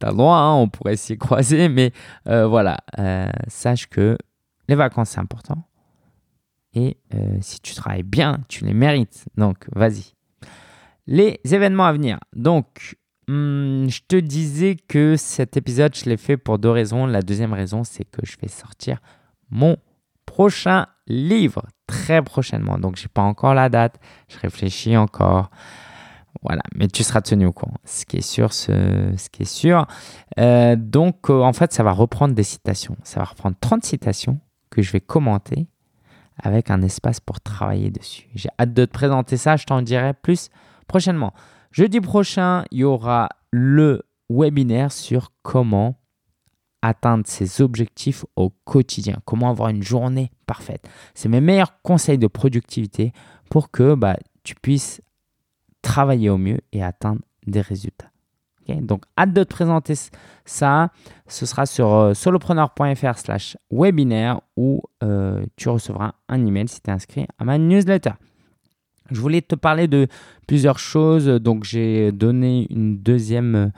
tu 0.02 0.06
as 0.06 0.12
le 0.12 0.18
droit, 0.18 0.36
hein, 0.36 0.54
on 0.56 0.68
pourrait 0.68 0.98
s'y 0.98 1.18
croiser, 1.18 1.70
mais 1.70 1.92
euh, 2.28 2.48
voilà, 2.48 2.78
euh, 3.00 3.30
sache 3.48 3.88
que 3.88 4.18
les 4.68 4.76
vacances 4.76 5.12
c'est 5.12 5.20
important 5.20 5.64
et 6.74 6.98
euh, 7.14 7.38
si 7.42 7.60
tu 7.60 7.76
travailles 7.76 8.04
bien, 8.04 8.40
tu 8.48 8.66
les 8.66 8.74
mérites, 8.74 9.26
donc 9.38 9.66
vas-y. 9.76 10.14
Les 11.08 11.40
événements 11.44 11.86
à 11.86 11.94
venir, 11.94 12.20
donc 12.34 12.98
hmm, 13.28 13.88
je 13.88 14.00
te 14.08 14.16
disais 14.16 14.78
que 14.88 15.16
cet 15.18 15.58
épisode 15.58 15.96
je 15.96 16.06
l'ai 16.06 16.18
fait 16.18 16.38
pour 16.38 16.60
deux 16.60 16.70
raisons. 16.70 17.06
La 17.06 17.22
deuxième 17.22 17.54
raison, 17.54 17.84
c'est 17.84 18.06
que 18.06 18.26
je 18.26 18.38
vais 18.42 18.48
sortir 18.48 19.00
mon 19.50 19.78
prochain 20.26 20.88
livre 21.08 21.64
très 21.88 22.22
prochainement. 22.22 22.78
Donc, 22.78 22.96
j'ai 22.96 23.10
pas 23.10 23.22
encore 23.22 23.54
la 23.54 23.68
date. 23.68 24.00
Je 24.30 24.40
réfléchis 24.40 24.96
encore. 24.96 25.52
Voilà, 26.44 26.64
mais 26.76 26.88
tu 26.88 27.04
seras 27.04 27.22
tenu 27.22 27.46
au 27.46 27.52
courant. 27.52 27.78
Ce 27.86 28.06
qui 28.06 28.18
est 28.18 28.22
sûr, 28.22 28.54
ce, 28.54 29.30
qui 29.30 29.44
est 29.44 29.52
sûr. 29.52 29.86
Euh, 30.40 30.76
donc, 30.76 31.30
euh, 31.30 31.42
en 31.42 31.54
fait, 31.54 31.74
ça 31.74 31.84
va 31.84 31.92
reprendre 31.92 32.34
des 32.34 32.44
citations. 32.44 32.96
Ça 33.04 33.20
va 33.20 33.26
reprendre 33.26 33.56
30 33.60 33.84
citations 33.84 34.40
que 34.70 34.82
je 34.82 34.92
vais 34.92 35.02
commenter 35.02 35.68
avec 36.42 36.72
un 36.72 36.82
espace 36.82 37.20
pour 37.20 37.42
travailler 37.42 37.92
dessus. 37.92 38.28
J'ai 38.34 38.50
hâte 38.60 38.74
de 38.74 38.86
te 38.86 38.92
présenter 38.92 39.38
ça. 39.38 39.58
Je 39.58 39.66
t'en 39.66 39.82
dirai 39.82 40.14
plus 40.14 40.50
prochainement. 40.88 41.34
Jeudi 41.72 42.02
prochain, 42.02 42.64
il 42.72 42.80
y 42.80 42.84
aura 42.84 43.30
le 43.52 44.02
webinaire 44.30 44.92
sur 44.92 45.32
comment 45.44 45.98
atteindre 46.82 47.26
ses 47.28 47.62
objectifs 47.62 48.26
au 48.36 48.50
quotidien, 48.66 49.18
comment 49.26 49.50
avoir 49.50 49.70
une 49.70 49.84
journée 49.84 50.32
parfaite. 50.48 50.90
C'est 51.14 51.30
mes 51.30 51.42
meilleurs 51.42 51.82
conseils 51.84 52.18
de 52.18 52.28
productivité 52.28 53.14
pour 53.50 53.70
que 53.70 53.94
bah, 53.94 54.18
tu 54.44 54.56
puisses 54.56 55.02
travailler 55.82 56.30
au 56.30 56.38
mieux 56.38 56.60
et 56.72 56.84
atteindre 56.84 57.22
des 57.48 57.62
résultats. 57.62 58.12
Donc, 58.80 59.04
hâte 59.18 59.34
de 59.34 59.44
te 59.44 59.50
présenter 59.54 59.96
ça. 60.46 60.92
Ce 61.28 61.46
sera 61.46 61.66
sur 61.66 61.94
euh, 61.94 62.14
solopreneur.fr 62.14 63.18
slash 63.18 63.58
webinaire 63.72 64.42
où 64.56 64.82
euh, 65.04 65.44
tu 65.58 65.70
recevras 65.70 66.14
un 66.30 66.46
email 66.46 66.68
si 66.68 66.82
tu 66.82 66.90
es 66.90 66.94
inscrit 66.94 67.26
à 67.38 67.44
ma 67.44 67.58
newsletter. 67.58 68.12
Je 69.10 69.20
voulais 69.20 69.42
te 69.42 69.56
parler 69.56 69.90
de 69.90 70.08
plusieurs 70.48 70.80
choses. 70.80 71.26
Donc, 71.26 71.66
j'ai 71.66 72.14
donné 72.14 72.68
euh, 72.72 73.70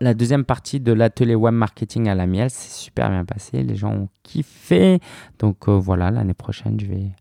la 0.00 0.14
deuxième 0.14 0.44
partie 0.44 0.80
de 0.80 0.92
l'atelier 0.92 1.36
web 1.36 1.54
marketing 1.54 2.08
à 2.08 2.16
la 2.16 2.26
miel. 2.26 2.50
C'est 2.50 2.72
super 2.72 3.10
bien 3.10 3.24
passé. 3.24 3.62
Les 3.62 3.76
gens 3.76 3.92
ont 3.92 4.08
kiffé. 4.24 4.98
Donc, 5.38 5.68
voilà, 5.68 6.10
l'année 6.10 6.34
prochaine, 6.34 6.80
je 6.80 6.86
vais 6.86 7.12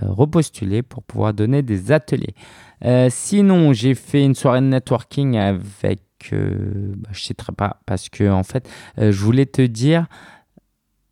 repostuler 0.00 0.82
pour 0.82 1.02
pouvoir 1.02 1.32
donner 1.34 1.62
des 1.62 1.92
ateliers. 1.92 2.34
sinon, 3.10 3.72
j'ai 3.72 3.94
fait 3.94 4.24
une 4.24 4.34
soirée 4.34 4.60
de 4.60 4.66
networking 4.66 5.36
avec. 5.36 6.00
Bah, 6.30 6.36
je 6.36 6.36
ne 6.36 7.14
citerai 7.14 7.52
pas 7.52 7.80
parce 7.86 8.08
que, 8.08 8.28
en 8.30 8.42
fait, 8.42 8.68
je 8.98 9.18
voulais 9.22 9.46
te 9.46 9.62
dire. 9.62 10.06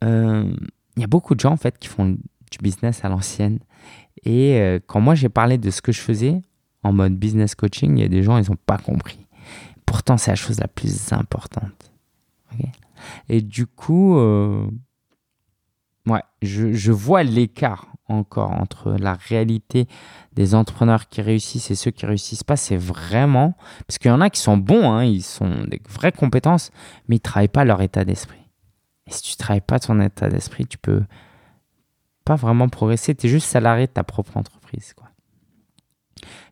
Il 0.03 1.01
y 1.01 1.05
a 1.05 1.09
beaucoup 1.09 1.35
de 1.35 1.41
gens, 1.41 1.53
en 1.53 1.57
fait, 1.57 1.79
qui 1.79 1.89
font 1.89 2.07
du 2.07 2.59
business 2.61 3.05
à 3.05 3.09
l'ancienne 3.09 3.59
et 4.25 4.59
euh, 4.61 4.79
quand 4.87 5.01
moi 5.01 5.15
j'ai 5.15 5.29
parlé 5.29 5.59
de 5.59 5.71
ce 5.71 5.83
que 5.83 5.93
je 5.93 6.01
faisais 6.01 6.41
en 6.83 6.93
mode 6.93 7.17
business 7.17 7.55
coaching, 7.55 7.97
il 7.97 8.03
y 8.03 8.05
a 8.05 8.09
des 8.09 8.23
gens, 8.23 8.37
ils 8.37 8.51
n'ont 8.51 8.59
pas 8.67 8.79
compris. 8.79 9.27
Pourtant, 9.87 10.17
c'est 10.17 10.31
la 10.31 10.37
chose 10.37 10.61
la 10.61 10.69
plus 10.69 11.13
importante. 11.13 11.93
et 13.29 13.41
du 13.41 13.67
coup, 13.67 14.17
euh, 14.17 14.67
ouais, 16.07 16.23
je, 16.43 16.73
je 16.73 16.93
vois 16.93 17.23
l'écart 17.23 17.94
encore 18.09 18.53
entre 18.53 18.97
la 18.99 19.15
réalité 19.15 19.87
des 20.35 20.55
entrepreneurs 20.55 21.09
qui 21.09 21.23
réussissent 21.23 21.71
et 21.71 21.75
ceux 21.75 21.91
qui 21.91 22.07
réussissent 22.07 22.45
pas, 22.45 22.57
c'est 22.57 22.77
vraiment 22.77 23.57
parce 23.87 23.99
qu'il 23.99 24.11
y 24.11 24.15
en 24.15 24.21
a 24.21 24.31
qui 24.31 24.41
sont 24.41 24.57
bons, 24.57 24.91
hein, 24.91 25.05
ils 25.05 25.23
sont 25.23 25.65
des 25.65 25.81
vraies 25.89 26.13
compétences, 26.13 26.71
mais 27.09 27.17
ils 27.17 27.21
travaillent 27.21 27.49
pas 27.49 27.65
leur 27.65 27.81
état 27.81 28.05
d'esprit. 28.05 28.41
Et 29.07 29.13
si 29.13 29.23
tu 29.23 29.37
travailles 29.37 29.61
pas 29.61 29.79
ton 29.79 30.01
état 30.01 30.29
d'esprit, 30.29 30.67
tu 30.67 30.79
peux 30.79 31.03
pas 32.25 32.37
vraiment 32.37 32.69
progresser. 32.69 33.15
Tu 33.15 33.27
es 33.27 33.31
juste 33.31 33.49
salarié 33.49 33.87
de 33.87 33.93
ta 33.93 34.03
propre 34.03 34.37
entreprise. 34.37 34.95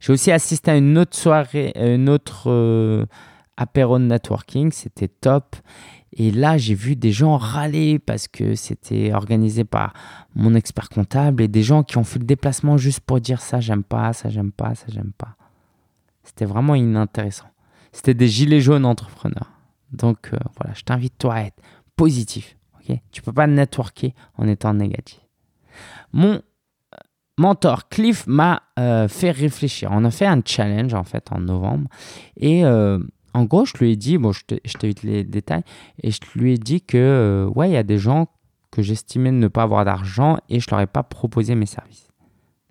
J'ai 0.00 0.12
aussi 0.12 0.30
assisté 0.30 0.70
à 0.70 0.76
une 0.76 0.98
autre 0.98 1.16
soirée, 1.16 1.72
une 1.76 2.08
autre 2.08 2.50
euh, 2.50 3.06
apéro 3.62 3.98
networking. 3.98 4.72
C'était 4.72 5.08
top. 5.08 5.56
Et 6.14 6.30
là, 6.30 6.58
j'ai 6.58 6.74
vu 6.74 6.94
des 6.94 7.10
gens 7.10 7.36
râler 7.38 7.98
parce 7.98 8.28
que 8.28 8.54
c'était 8.54 9.12
organisé 9.14 9.64
par 9.64 9.94
mon 10.34 10.54
expert 10.54 10.90
comptable 10.90 11.42
et 11.42 11.48
des 11.48 11.62
gens 11.62 11.82
qui 11.82 11.96
ont 11.96 12.04
fait 12.04 12.18
le 12.18 12.26
déplacement 12.26 12.76
juste 12.76 13.00
pour 13.00 13.20
dire 13.20 13.40
ça, 13.40 13.60
j'aime 13.60 13.82
pas, 13.82 14.12
ça, 14.12 14.28
j'aime 14.28 14.52
pas, 14.52 14.74
ça, 14.74 14.86
j'aime 14.88 15.12
pas. 15.16 15.36
C'était 16.22 16.44
vraiment 16.44 16.74
inintéressant. 16.74 17.46
C'était 17.92 18.14
des 18.14 18.28
gilets 18.28 18.60
jaunes 18.60 18.84
entrepreneurs. 18.84 19.50
Donc 19.90 20.30
euh, 20.32 20.38
voilà, 20.58 20.74
je 20.74 20.82
t'invite 20.82 21.16
toi 21.18 21.34
à 21.34 21.40
être 21.42 21.60
positif. 21.96 22.56
ok? 22.80 22.96
Tu 23.10 23.22
peux 23.22 23.32
pas 23.32 23.46
networker 23.46 24.14
en 24.36 24.46
étant 24.48 24.74
négatif. 24.74 25.20
Mon 26.12 26.34
euh, 26.34 26.40
mentor 27.38 27.88
Cliff 27.88 28.26
m'a 28.26 28.62
euh, 28.78 29.08
fait 29.08 29.30
réfléchir. 29.30 29.90
On 29.92 30.04
a 30.04 30.10
fait 30.10 30.26
un 30.26 30.40
challenge 30.44 30.92
en 30.92 31.04
fait 31.04 31.32
en 31.32 31.40
novembre 31.40 31.88
et 32.36 32.64
en 33.34 33.44
gros, 33.44 33.64
je 33.64 33.72
lui 33.78 33.92
ai 33.92 33.96
dit, 33.96 34.18
bon, 34.18 34.32
je 34.32 34.44
t'évite 34.78 35.02
les 35.02 35.24
détails, 35.24 35.64
et 36.02 36.10
je 36.10 36.20
lui 36.34 36.54
ai 36.54 36.58
dit 36.58 36.82
que, 36.82 36.98
euh, 36.98 37.46
ouais, 37.46 37.70
il 37.70 37.72
y 37.72 37.76
a 37.76 37.82
des 37.82 37.98
gens 37.98 38.28
que 38.70 38.82
j'estimais 38.82 39.30
ne 39.30 39.48
pas 39.48 39.62
avoir 39.62 39.84
d'argent 39.84 40.38
et 40.48 40.58
je 40.58 40.66
leur 40.70 40.80
ai 40.80 40.86
pas 40.86 41.02
proposé 41.02 41.54
mes 41.54 41.66
services, 41.66 42.08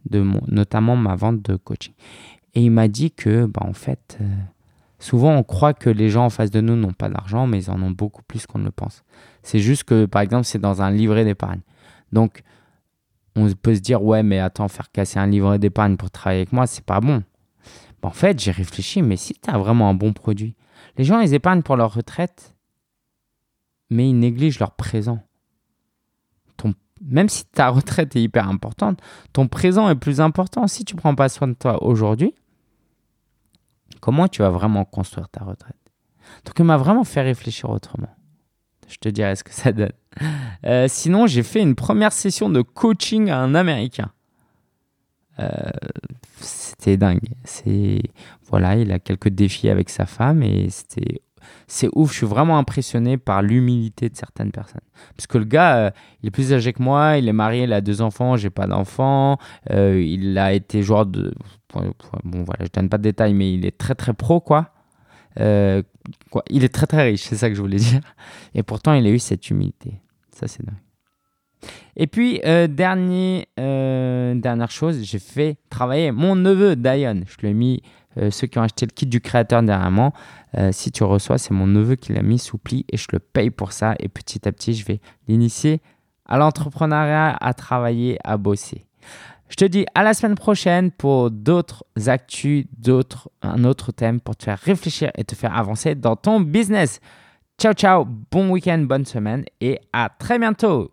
de 0.09 0.19
mon, 0.19 0.41
notamment 0.47 0.95
ma 0.95 1.15
vente 1.15 1.41
de 1.43 1.55
coaching. 1.55 1.93
Et 2.53 2.63
il 2.63 2.71
m'a 2.71 2.87
dit 2.87 3.11
que, 3.11 3.45
bah, 3.45 3.61
en 3.63 3.73
fait, 3.73 4.17
euh, 4.19 4.25
souvent 4.99 5.31
on 5.31 5.43
croit 5.43 5.73
que 5.73 5.89
les 5.89 6.09
gens 6.09 6.25
en 6.25 6.29
face 6.29 6.51
de 6.51 6.59
nous 6.59 6.75
n'ont 6.75 6.93
pas 6.93 7.07
d'argent, 7.07 7.47
mais 7.47 7.63
ils 7.63 7.71
en 7.71 7.81
ont 7.81 7.91
beaucoup 7.91 8.23
plus 8.23 8.45
qu'on 8.45 8.59
ne 8.59 8.65
le 8.65 8.71
pense. 8.71 9.03
C'est 9.43 9.59
juste 9.59 9.83
que, 9.83 10.05
par 10.05 10.21
exemple, 10.23 10.45
c'est 10.45 10.59
dans 10.59 10.81
un 10.81 10.91
livret 10.91 11.23
d'épargne. 11.23 11.61
Donc, 12.11 12.41
on 13.35 13.49
peut 13.53 13.75
se 13.75 13.79
dire, 13.79 14.03
ouais, 14.03 14.23
mais 14.23 14.39
attends, 14.39 14.67
faire 14.67 14.91
casser 14.91 15.19
un 15.19 15.27
livret 15.27 15.59
d'épargne 15.59 15.95
pour 15.97 16.11
travailler 16.11 16.41
avec 16.41 16.51
moi, 16.51 16.67
c'est 16.67 16.83
pas 16.83 16.99
bon. 16.99 17.23
En 18.03 18.11
fait, 18.11 18.39
j'ai 18.39 18.51
réfléchi, 18.51 19.01
mais 19.01 19.15
si 19.15 19.33
tu 19.33 19.49
as 19.49 19.57
vraiment 19.57 19.89
un 19.89 19.93
bon 19.93 20.13
produit, 20.13 20.55
les 20.97 21.03
gens, 21.03 21.19
ils 21.19 21.33
épargnent 21.33 21.61
pour 21.61 21.77
leur 21.77 21.93
retraite, 21.93 22.55
mais 23.89 24.09
ils 24.09 24.17
négligent 24.17 24.59
leur 24.59 24.71
présent. 24.71 25.19
Ton, 26.57 26.73
même 27.01 27.29
si 27.29 27.45
ta 27.45 27.69
retraite 27.69 28.15
est 28.15 28.21
hyper 28.21 28.47
importante, 28.47 28.99
ton 29.33 29.47
présent 29.47 29.89
est 29.89 29.95
plus 29.95 30.19
important. 30.21 30.67
Si 30.67 30.85
tu 30.85 30.95
prends 30.95 31.15
pas 31.15 31.29
soin 31.29 31.47
de 31.47 31.53
toi 31.53 31.83
aujourd'hui, 31.83 32.33
comment 33.99 34.27
tu 34.27 34.41
vas 34.41 34.49
vraiment 34.49 34.85
construire 34.85 35.29
ta 35.29 35.43
retraite? 35.43 35.75
Donc, 36.45 36.57
il 36.57 36.65
m'a 36.65 36.77
vraiment 36.77 37.03
fait 37.03 37.21
réfléchir 37.21 37.69
autrement. 37.69 38.15
Je 38.87 38.97
te 38.97 39.09
dirai 39.09 39.35
ce 39.35 39.43
que 39.43 39.53
ça 39.53 39.71
donne. 39.71 39.93
Euh, 40.63 40.87
sinon, 40.87 41.25
j'ai 41.25 41.41
fait 41.41 41.59
une 41.59 41.73
première 41.73 42.13
session 42.13 42.47
de 42.47 42.61
coaching 42.61 43.31
à 43.31 43.39
un 43.39 43.55
Américain. 43.55 44.11
Euh, 45.39 45.49
c'était 46.43 46.97
dingue. 46.97 47.33
C'est 47.43 48.01
voilà, 48.49 48.75
il 48.75 48.91
a 48.91 48.99
quelques 48.99 49.29
défis 49.29 49.69
avec 49.69 49.89
sa 49.89 50.05
femme 50.05 50.43
et 50.43 50.69
c'était 50.69 51.21
c'est 51.67 51.89
ouf. 51.93 52.11
Je 52.11 52.17
suis 52.17 52.27
vraiment 52.27 52.57
impressionné 52.57 53.17
par 53.17 53.41
l'humilité 53.41 54.09
de 54.09 54.15
certaines 54.15 54.51
personnes. 54.51 54.81
Parce 55.15 55.27
que 55.27 55.37
le 55.37 55.45
gars, 55.45 55.77
euh, 55.77 55.91
il 56.21 56.27
est 56.27 56.31
plus 56.31 56.53
âgé 56.53 56.73
que 56.73 56.83
moi, 56.83 57.17
il 57.17 57.27
est 57.27 57.33
marié, 57.33 57.63
il 57.63 57.73
a 57.73 57.81
deux 57.81 58.01
enfants, 58.01 58.37
j'ai 58.37 58.49
pas 58.49 58.67
d'enfants. 58.67 59.37
Euh, 59.71 60.01
il 60.01 60.37
a 60.37 60.53
été 60.53 60.83
joueur 60.83 61.05
de. 61.05 61.33
Bon, 61.73 62.43
voilà, 62.43 62.65
je 62.65 62.69
donne 62.71 62.89
pas 62.89 62.97
de 62.97 63.03
détails, 63.03 63.33
mais 63.33 63.53
il 63.53 63.65
est 63.65 63.77
très 63.77 63.95
très 63.95 64.13
pro, 64.13 64.41
quoi. 64.41 64.73
quoi. 65.35 66.43
Il 66.49 66.63
est 66.63 66.73
très 66.73 66.87
très 66.87 67.03
riche, 67.03 67.23
c'est 67.23 67.37
ça 67.37 67.49
que 67.49 67.55
je 67.55 67.61
voulais 67.61 67.77
dire. 67.77 68.01
Et 68.53 68.63
pourtant, 68.63 68.93
il 68.93 69.05
a 69.07 69.09
eu 69.09 69.19
cette 69.19 69.49
humilité. 69.49 70.01
Ça, 70.31 70.47
c'est 70.47 70.65
dingue. 70.65 70.75
Et 71.95 72.07
puis, 72.07 72.41
euh, 72.45 72.67
euh, 73.59 74.35
dernière 74.35 74.71
chose, 74.71 75.03
j'ai 75.03 75.19
fait 75.19 75.57
travailler 75.69 76.11
mon 76.11 76.35
neveu 76.35 76.75
Diane. 76.75 77.23
Je 77.27 77.37
lui 77.41 77.49
ai 77.49 77.53
mis, 77.53 77.81
euh, 78.17 78.31
ceux 78.31 78.47
qui 78.47 78.57
ont 78.59 78.63
acheté 78.63 78.85
le 78.85 78.91
kit 78.91 79.05
du 79.05 79.21
créateur 79.21 79.63
dernièrement, 79.63 80.13
si 80.71 80.91
tu 80.91 81.05
reçois, 81.05 81.37
c'est 81.37 81.53
mon 81.53 81.65
neveu 81.65 81.95
qui 81.95 82.11
l'a 82.11 82.21
mis 82.21 82.37
sous 82.37 82.57
pli 82.57 82.85
et 82.91 82.97
je 82.97 83.07
le 83.13 83.19
paye 83.19 83.51
pour 83.51 83.71
ça. 83.71 83.95
Et 83.99 84.09
petit 84.09 84.45
à 84.47 84.51
petit, 84.51 84.73
je 84.73 84.85
vais 84.85 84.99
l'initier 85.29 85.81
à 86.25 86.37
l'entrepreneuriat, 86.37 87.37
à 87.39 87.53
travailler, 87.53 88.17
à 88.25 88.35
bosser. 88.35 88.85
Je 89.51 89.55
te 89.55 89.65
dis 89.65 89.85
à 89.95 90.03
la 90.03 90.13
semaine 90.13 90.35
prochaine 90.35 90.91
pour 90.91 91.31
d'autres 91.31 91.83
actus, 92.07 92.65
d'autres, 92.77 93.29
un 93.41 93.63
autre 93.65 93.91
thème 93.91 94.21
pour 94.21 94.35
te 94.35 94.45
faire 94.45 94.59
réfléchir 94.59 95.11
et 95.17 95.23
te 95.23 95.35
faire 95.35 95.57
avancer 95.57 95.95
dans 95.95 96.15
ton 96.15 96.39
business. 96.39 96.99
Ciao, 97.57 97.73
ciao, 97.73 98.05
bon 98.05 98.49
week-end, 98.49 98.79
bonne 98.79 99.05
semaine 99.05 99.43
et 99.59 99.79
à 99.91 100.09
très 100.09 100.39
bientôt. 100.39 100.91